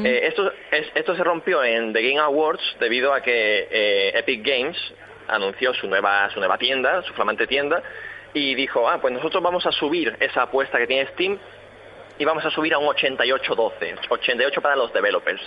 [0.06, 4.46] Eh, esto, es- esto se rompió en The Game Awards debido a que eh, Epic
[4.46, 4.76] Games
[5.28, 7.82] anunció su nueva, su nueva tienda, su flamante tienda,
[8.32, 11.38] y dijo, ah, pues nosotros vamos a subir esa apuesta que tiene Steam
[12.18, 15.40] y vamos a subir a un 88-12, 88 para los developers.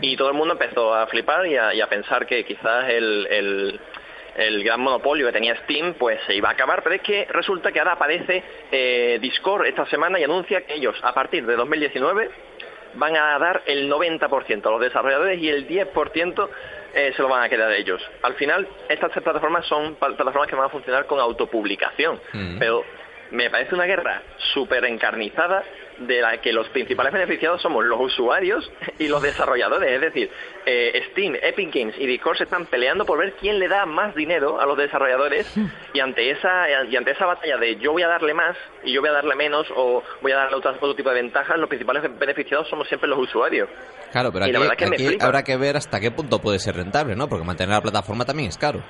[0.00, 3.26] Y todo el mundo empezó a flipar y a, y a pensar que quizás el,
[3.28, 3.80] el,
[4.36, 7.72] el gran monopolio que tenía Steam pues se iba a acabar, pero es que resulta
[7.72, 12.30] que ahora aparece eh, Discord esta semana y anuncia que ellos a partir de 2019
[12.94, 16.48] van a dar el 90% a los desarrolladores y el 10%
[16.94, 18.02] eh, se lo van a quedar ellos.
[18.22, 22.20] Al final, estas tres plataformas son plataformas que van a funcionar con autopublicación,
[22.58, 22.84] pero
[23.30, 24.22] me parece una guerra
[24.52, 25.62] súper encarnizada
[26.06, 29.92] de la que los principales beneficiados somos los usuarios y los desarrolladores.
[29.92, 30.30] Es decir,
[30.66, 34.14] eh, Steam, Epic Games y Discord se están peleando por ver quién le da más
[34.14, 35.52] dinero a los desarrolladores
[35.92, 39.00] y ante esa y ante esa batalla de yo voy a darle más y yo
[39.00, 42.02] voy a darle menos o voy a darle otro, otro tipo de ventajas, los principales
[42.18, 43.68] beneficiados somos siempre los usuarios.
[44.10, 46.38] Claro, pero Y aquí, la verdad que me aquí habrá que ver hasta qué punto
[46.40, 47.28] puede ser rentable, ¿no?
[47.28, 48.82] Porque mantener la plataforma también es caro.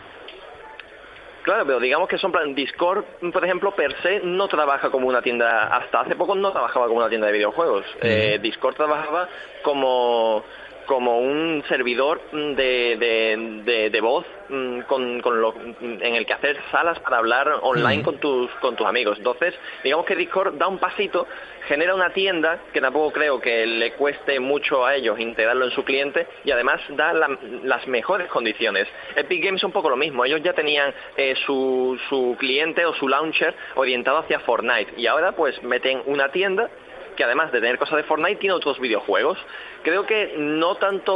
[1.42, 5.22] Claro, pero digamos que son plan Discord, por ejemplo, per se no trabaja como una
[5.22, 7.84] tienda, hasta hace poco no trabajaba como una tienda de videojuegos.
[8.00, 9.28] Eh, Discord trabajaba
[9.62, 10.44] como
[10.92, 16.14] como un servidor mm, de, de, de- de voz mm, con, con lo- mm, en
[16.16, 19.16] el que hacer salas para hablar online con tus con tus amigos.
[19.16, 21.26] Entonces, digamos que Discord da un pasito,
[21.66, 25.82] genera una tienda que tampoco creo que le cueste mucho a ellos integrarlo en su
[25.82, 28.86] cliente y además da la- las mejores condiciones.
[29.16, 32.92] Epic Games es un poco lo mismo, ellos ya tenían eh, su, su cliente o
[32.92, 36.68] su launcher orientado hacia Fortnite y ahora pues meten una tienda
[37.16, 39.38] que además de tener cosas de Fortnite tiene otros videojuegos.
[39.82, 41.14] Creo que no tanto,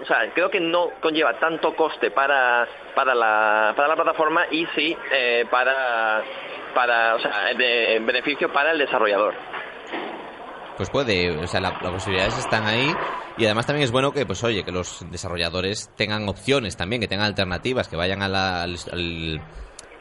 [0.00, 4.66] o sea, creo que no conlleva tanto coste para para la para la plataforma y
[4.74, 6.22] sí eh, para
[6.74, 9.34] para, o sea, de beneficio para el desarrollador.
[10.76, 12.94] Pues puede, o sea, la- las posibilidades están ahí
[13.36, 17.08] y además también es bueno que, pues oye, que los desarrolladores tengan opciones también, que
[17.08, 19.40] tengan alternativas, que vayan al-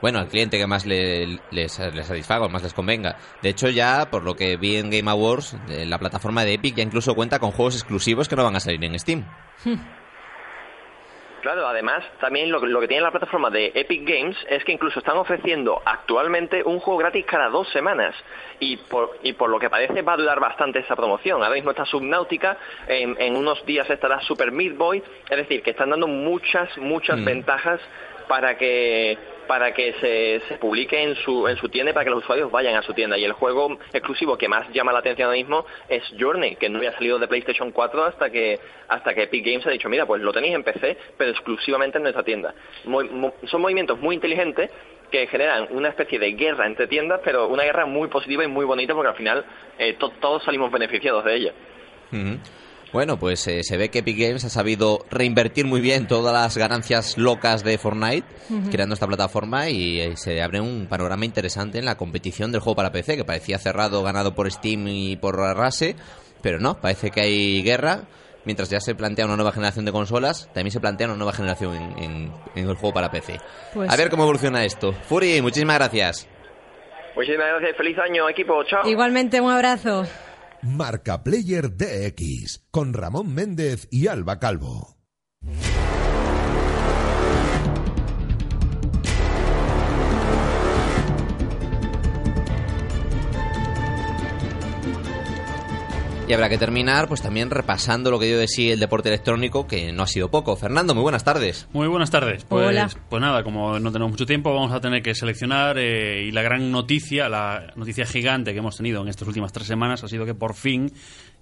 [0.01, 3.17] bueno, al cliente que más le, les, les satisfaga o más les convenga.
[3.41, 6.83] De hecho, ya, por lo que vi en Game Awards, la plataforma de Epic ya
[6.83, 9.25] incluso cuenta con juegos exclusivos que no van a salir en Steam.
[11.39, 14.99] Claro, además, también lo, lo que tiene la plataforma de Epic Games es que incluso
[14.99, 18.15] están ofreciendo actualmente un juego gratis cada dos semanas.
[18.59, 21.41] Y por, y por lo que parece va a durar bastante esa promoción.
[21.43, 25.01] Ahora mismo está Subnautica, en, en unos días estará Super Meat Boy.
[25.29, 27.25] Es decir, que están dando muchas, muchas Mm.
[27.25, 27.79] ventajas
[28.27, 29.17] para que
[29.47, 29.93] para que
[30.49, 32.93] se, publique en su, en su tienda y para que los usuarios vayan a su
[32.93, 33.17] tienda.
[33.17, 36.77] Y el juego exclusivo que más llama la atención ahora mismo es Journey, que no
[36.77, 40.21] había salido de PlayStation 4 hasta que hasta que Epic Games ha dicho, mira, pues
[40.21, 42.53] lo tenéis en PC, pero exclusivamente en nuestra tienda.
[42.83, 44.71] Son movimientos muy inteligentes
[45.11, 48.65] que generan una especie de guerra entre tiendas, pero una guerra muy positiva y muy
[48.65, 49.45] bonita porque al final
[49.79, 51.53] eh, to- todos salimos beneficiados de ella.
[52.93, 56.57] Bueno, pues eh, se ve que Epic Games ha sabido reinvertir muy bien todas las
[56.57, 58.25] ganancias locas de Fortnite,
[58.71, 62.77] creando esta plataforma y eh, se abre un panorama interesante en la competición del juego
[62.77, 65.95] para PC, que parecía cerrado, ganado por Steam y por Rase,
[66.41, 68.03] pero no, parece que hay guerra.
[68.45, 71.75] Mientras ya se plantea una nueva generación de consolas, también se plantea una nueva generación
[71.75, 73.37] en, en- en el juego para PC.
[73.73, 74.93] Pues- A ver cómo evoluciona esto.
[74.93, 76.25] Furi, muchísimas gracias.
[77.17, 78.87] Muchísimas gracias, feliz año equipo, chao.
[78.87, 80.05] Igualmente, un abrazo.
[80.61, 84.96] Marca Player DX con Ramón Méndez y Alba Calvo.
[96.27, 99.65] Y habrá que terminar, pues también repasando lo que dio de sí el deporte electrónico,
[99.65, 100.57] que no ha sido poco.
[100.57, 101.69] Fernando, muy buenas tardes.
[101.71, 102.43] Muy buenas tardes.
[102.43, 102.89] Pues, Hola.
[103.07, 106.41] pues nada, como no tenemos mucho tiempo, vamos a tener que seleccionar eh, y la
[106.41, 110.25] gran noticia, la noticia gigante que hemos tenido en estas últimas tres semanas ha sido
[110.25, 110.91] que por fin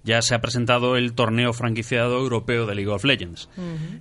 [0.04, 3.48] ya se ha presentado el torneo franquiciado europeo de League of Legends,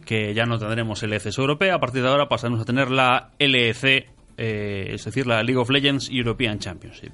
[0.06, 4.08] que ya no tendremos LECs europea, a partir de ahora pasaremos a tener la LEC,
[4.38, 7.12] eh, es decir, la League of Legends European Championship.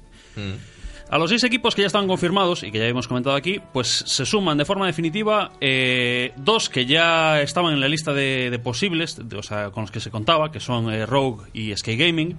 [1.10, 3.88] A los seis equipos que ya están confirmados y que ya hemos comentado aquí, pues
[4.06, 8.58] se suman de forma definitiva eh, dos que ya estaban en la lista de, de
[8.58, 11.96] posibles, de- o sea, con los que se contaba, que son eh, Rogue y Sky
[11.96, 12.36] Gaming.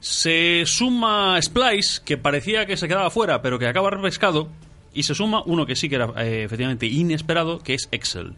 [0.00, 4.48] Se suma Splice, que parecía que se quedaba fuera, pero que acaba repescado.
[4.92, 8.32] Y se suma uno que sí que era eh, efectivamente inesperado, que es Excel.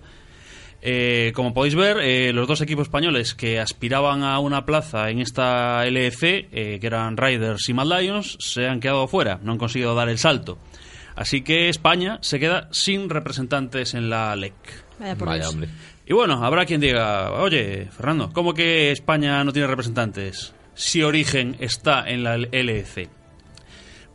[0.84, 5.20] Eh, como podéis ver, eh, los dos equipos españoles que aspiraban a una plaza en
[5.20, 9.58] esta LEC, eh, que eran Riders y Mad Lions, se han quedado fuera, no han
[9.58, 10.58] conseguido dar el salto.
[11.14, 14.54] Así que España se queda sin representantes en la LEC.
[14.98, 15.56] Vaya por Dios.
[16.04, 21.56] Y bueno, habrá quien diga, oye, Fernando, ¿cómo que España no tiene representantes si Origen
[21.60, 23.08] está en la LEC?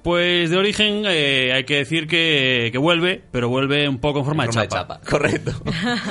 [0.08, 4.26] Pues de origen eh, hay que decir que, que vuelve, pero vuelve un poco en
[4.26, 5.00] forma, En forma de de chapa.
[5.00, 5.52] chapa, correcto.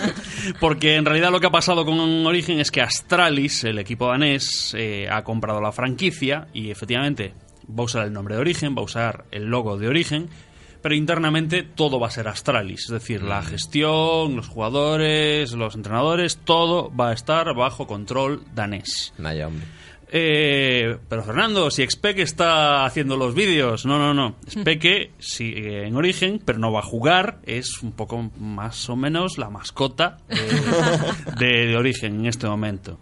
[0.61, 4.75] Porque en realidad lo que ha pasado con Origen es que Astralis, el equipo danés,
[4.77, 7.33] eh, ha comprado la franquicia y efectivamente
[7.67, 10.29] va a usar el nombre de Origen, va a usar el logo de Origen,
[10.83, 12.85] pero internamente todo va a ser Astralis.
[12.85, 19.15] Es decir, la gestión, los jugadores, los entrenadores, todo va a estar bajo control danés.
[19.17, 19.65] Vaya, hombre.
[20.09, 24.37] Eh, pero Fernando, si Expec está haciendo los vídeos, no, no, no.
[24.47, 27.41] Expec sigue en origen, pero no va a jugar.
[27.45, 33.01] Es un poco más o menos la mascota de, de- de origen en este momento.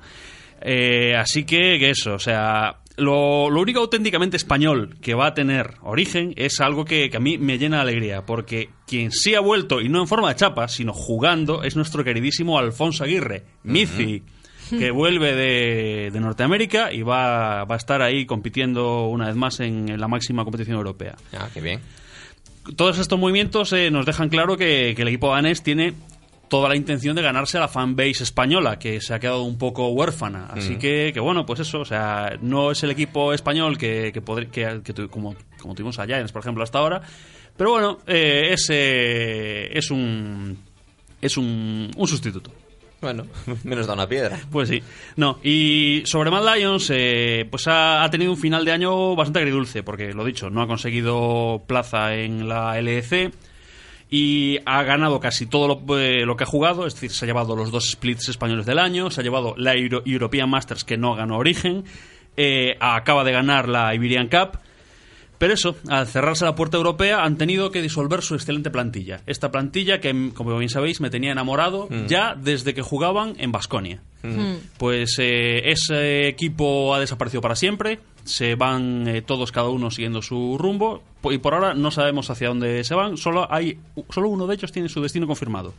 [0.61, 5.35] Eh, así que, que eso, o sea, lo, lo único auténticamente español que va a
[5.35, 9.35] tener origen es algo que, que a mí me llena de alegría, porque quien sí
[9.35, 13.45] ha vuelto, y no en forma de chapa, sino jugando, es nuestro queridísimo Alfonso Aguirre,
[13.65, 14.23] Mizi
[14.79, 19.61] que vuelve de, de Norteamérica y va, va a estar ahí compitiendo una vez más
[19.61, 21.15] en, en la máxima competición europea.
[21.37, 21.81] Ah, qué bien.
[22.77, 25.93] Todos estos movimientos eh, nos dejan claro que, que el equipo danés tiene
[26.49, 29.89] toda la intención de ganarse a la fanbase española, que se ha quedado un poco
[29.89, 30.47] huérfana.
[30.53, 30.79] Así Mm.
[30.79, 35.35] que, que bueno, pues eso, o sea, no es el equipo español que, que, como,
[35.59, 37.03] como tuvimos a Giants, por ejemplo, hasta ahora.
[37.57, 40.57] Pero bueno, eh, es, eh, es un
[41.21, 42.51] es un, un sustituto.
[43.05, 43.27] Bueno,
[43.65, 44.41] menos da una piedra.
[44.51, 44.83] Pues sí.
[45.17, 49.41] No, y sobre Mad Lions, eh, pues ha, ha tenido un final de año bastante
[49.41, 53.31] agridulce, porque lo dicho, no ha conseguido plaza en la LEC
[54.11, 57.29] y ha ganado casi todo lo, eh, lo que ha jugado, es decir, se ha
[57.29, 60.97] llevado los dos splits españoles del año, se ha llevado la Euro- European Masters que
[60.97, 61.85] no ganó Origen,
[62.37, 64.59] eh, acaba de ganar la Iberian Cup.
[65.45, 69.21] Pero eso, al cerrarse la puerta europea, han tenido que disolver su excelente plantilla.
[69.27, 72.07] Esta plantilla que, mm, como bien sabéis, me tenía enamorado Mm.
[72.07, 74.01] ya desde que jugaban en Basconia.
[74.23, 74.55] Mm.
[74.79, 77.99] Pues eh, ese equipo ha desaparecido para siempre.
[78.25, 81.03] Se van eh, todos, cada uno siguiendo su rumbo.
[81.31, 83.19] Y por ahora no sabemos hacia dónde se van.
[83.19, 83.77] Solo, hay,
[84.09, 85.75] solo uno de ellos tiene su destino confirmado.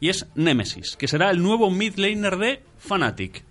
[0.00, 3.44] Y es Nemesis, que será el nuevo mid laner de Fnatic.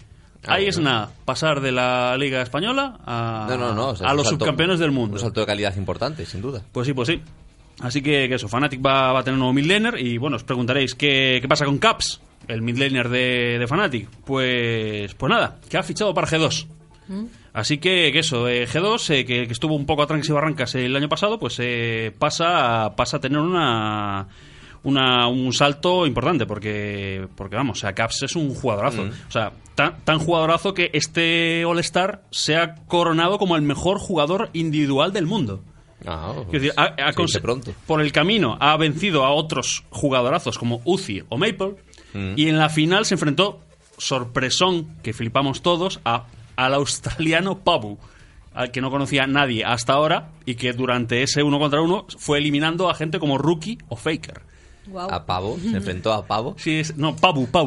[0.48, 3.88] Ah, Ahí es nada, pasar de la Liga Española a, No, no, no.
[3.90, 5.16] o sea, a es un los salto- subcampeones del mundo.
[5.16, 6.62] Un salto de calidad importante, sin duda.
[6.72, 7.22] Pues sí, pues sí.
[7.82, 10.44] Así que, que eso, Fnatic va, va a tener un nuevo midlaner y bueno, os
[10.44, 14.10] preguntaréis ¿qué, qué pasa con Caps, el midlaner de, de Fnatic?
[14.26, 16.68] Pues, pues nada, que ha fichado para G2.
[17.54, 20.32] Así que, que eso, eh, G2, eh, que, que estuvo un poco a trancas y
[20.32, 24.28] barrancas el año pasado, pues eh, pasa, pasa a tener una,
[24.84, 29.04] una, un salto importante, porque, porque vamos, o sea, Caps es un jugadorazo.
[29.04, 29.10] Mm.
[29.28, 34.50] O sea, tan, tan jugadorazo que este All-Star se ha coronado como el mejor jugador
[34.54, 35.62] individual del mundo.
[36.06, 37.74] Ah, Quiero decir, ha- ha se dice conse- pronto.
[37.86, 41.76] por el camino ha vencido a otros jugadorazos como Uzi o Maple
[42.14, 42.34] Mm.
[42.38, 43.60] y en la final se enfrentó,
[43.98, 46.26] sorpresón, que flipamos todos, a,
[46.56, 47.98] al australiano Pabu,
[48.54, 52.40] al que no conocía nadie hasta ahora y que durante ese uno contra uno fue
[52.40, 54.42] eliminando a gente como Rookie o Faker.
[55.12, 56.56] A Pavo, se enfrentó a Pavo.
[56.58, 57.16] Sí, es- no.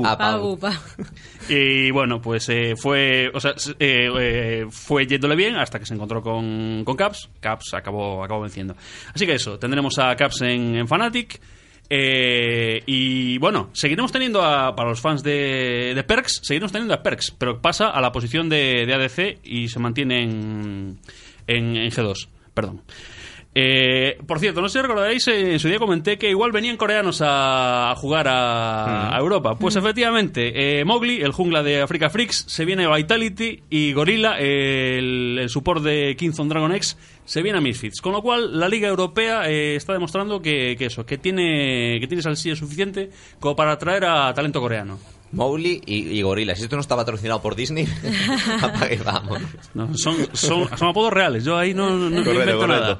[0.06, 0.72] A Pau, Pau.
[1.48, 5.94] Y bueno, pues eh, fue o sea, eh, eh, fue yéndole bien hasta que se
[5.94, 7.28] encontró con, con Caps.
[7.40, 8.74] Caps acabó, acabó venciendo.
[9.14, 11.40] Así que eso, tendremos a Caps en, en Fnatic.
[11.90, 17.02] eh, y bueno, seguiremos teniendo a, para los fans de, de Perks, seguiremos teniendo a
[17.02, 20.98] Perks, pero pasa a la posición de, de ADC y se mantiene en,
[21.46, 22.28] en, en G2.
[22.54, 22.82] Perdón.
[23.54, 26.78] Eh, por cierto, no sé si recordaréis, eh, en su día comenté que igual venían
[26.78, 29.56] coreanos a, jugar a, a Europa.
[29.56, 34.38] Pues efectivamente, eh, Mowgli, el jungla de Africa Freaks, se viene a Vitality y Gorilla,
[34.38, 36.96] el, el support de Kingdom Dragon X,
[37.26, 38.00] se viene a Misfits.
[38.00, 42.06] Con lo cual, la Liga Europea eh, está demostrando que, que eso, que tiene, que
[42.06, 44.98] tiene salsilla suficiente como para atraer a talento coreano.
[45.32, 46.54] Mowgli y, y Gorila.
[46.54, 47.86] Si esto no está patrocinado por Disney,
[48.62, 49.40] apague, vamos.
[49.74, 52.80] No, son, son, son apodos reales, yo ahí no, no, no Correcto, invento correcto.
[52.82, 52.98] nada.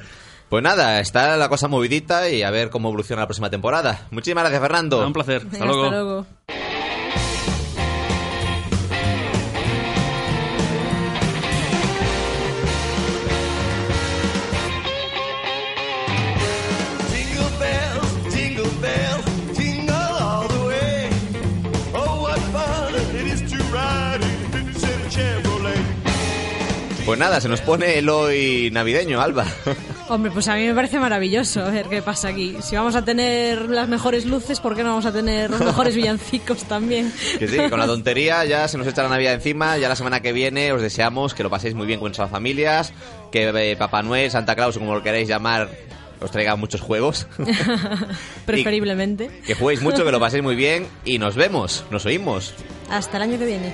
[0.53, 4.07] Pues nada, está la cosa movidita y a ver cómo evoluciona la próxima temporada.
[4.11, 5.07] Muchísimas gracias, Fernando.
[5.07, 5.47] Un placer.
[5.51, 6.27] Hasta luego.
[20.49, 21.09] The way.
[21.95, 25.81] Oh, what fun it is to ride in a 57 Chevrolet.
[27.07, 29.47] Pues nada, se nos pone el hoy navideño, Alba.
[30.13, 31.65] Hombre, pues a mí me parece maravilloso.
[31.65, 32.55] A ver qué pasa aquí.
[32.61, 35.97] Si vamos a tener las mejores luces, ¿por qué no vamos a tener los mejores
[35.97, 37.11] villancicos también?
[37.39, 39.79] Que sí, que con la tontería ya se nos echa la Navidad encima.
[39.79, 42.93] Ya la semana que viene os deseamos que lo paséis muy bien con vuestras familias,
[43.31, 45.71] que eh, Papá Noel, Santa Claus, como lo queráis llamar,
[46.21, 47.27] os traiga muchos juegos,
[48.45, 49.31] Preferiblemente.
[49.47, 52.53] que juguéis mucho, que lo paséis muy bien y nos vemos, nos oímos.
[52.91, 53.73] Hasta el año que viene.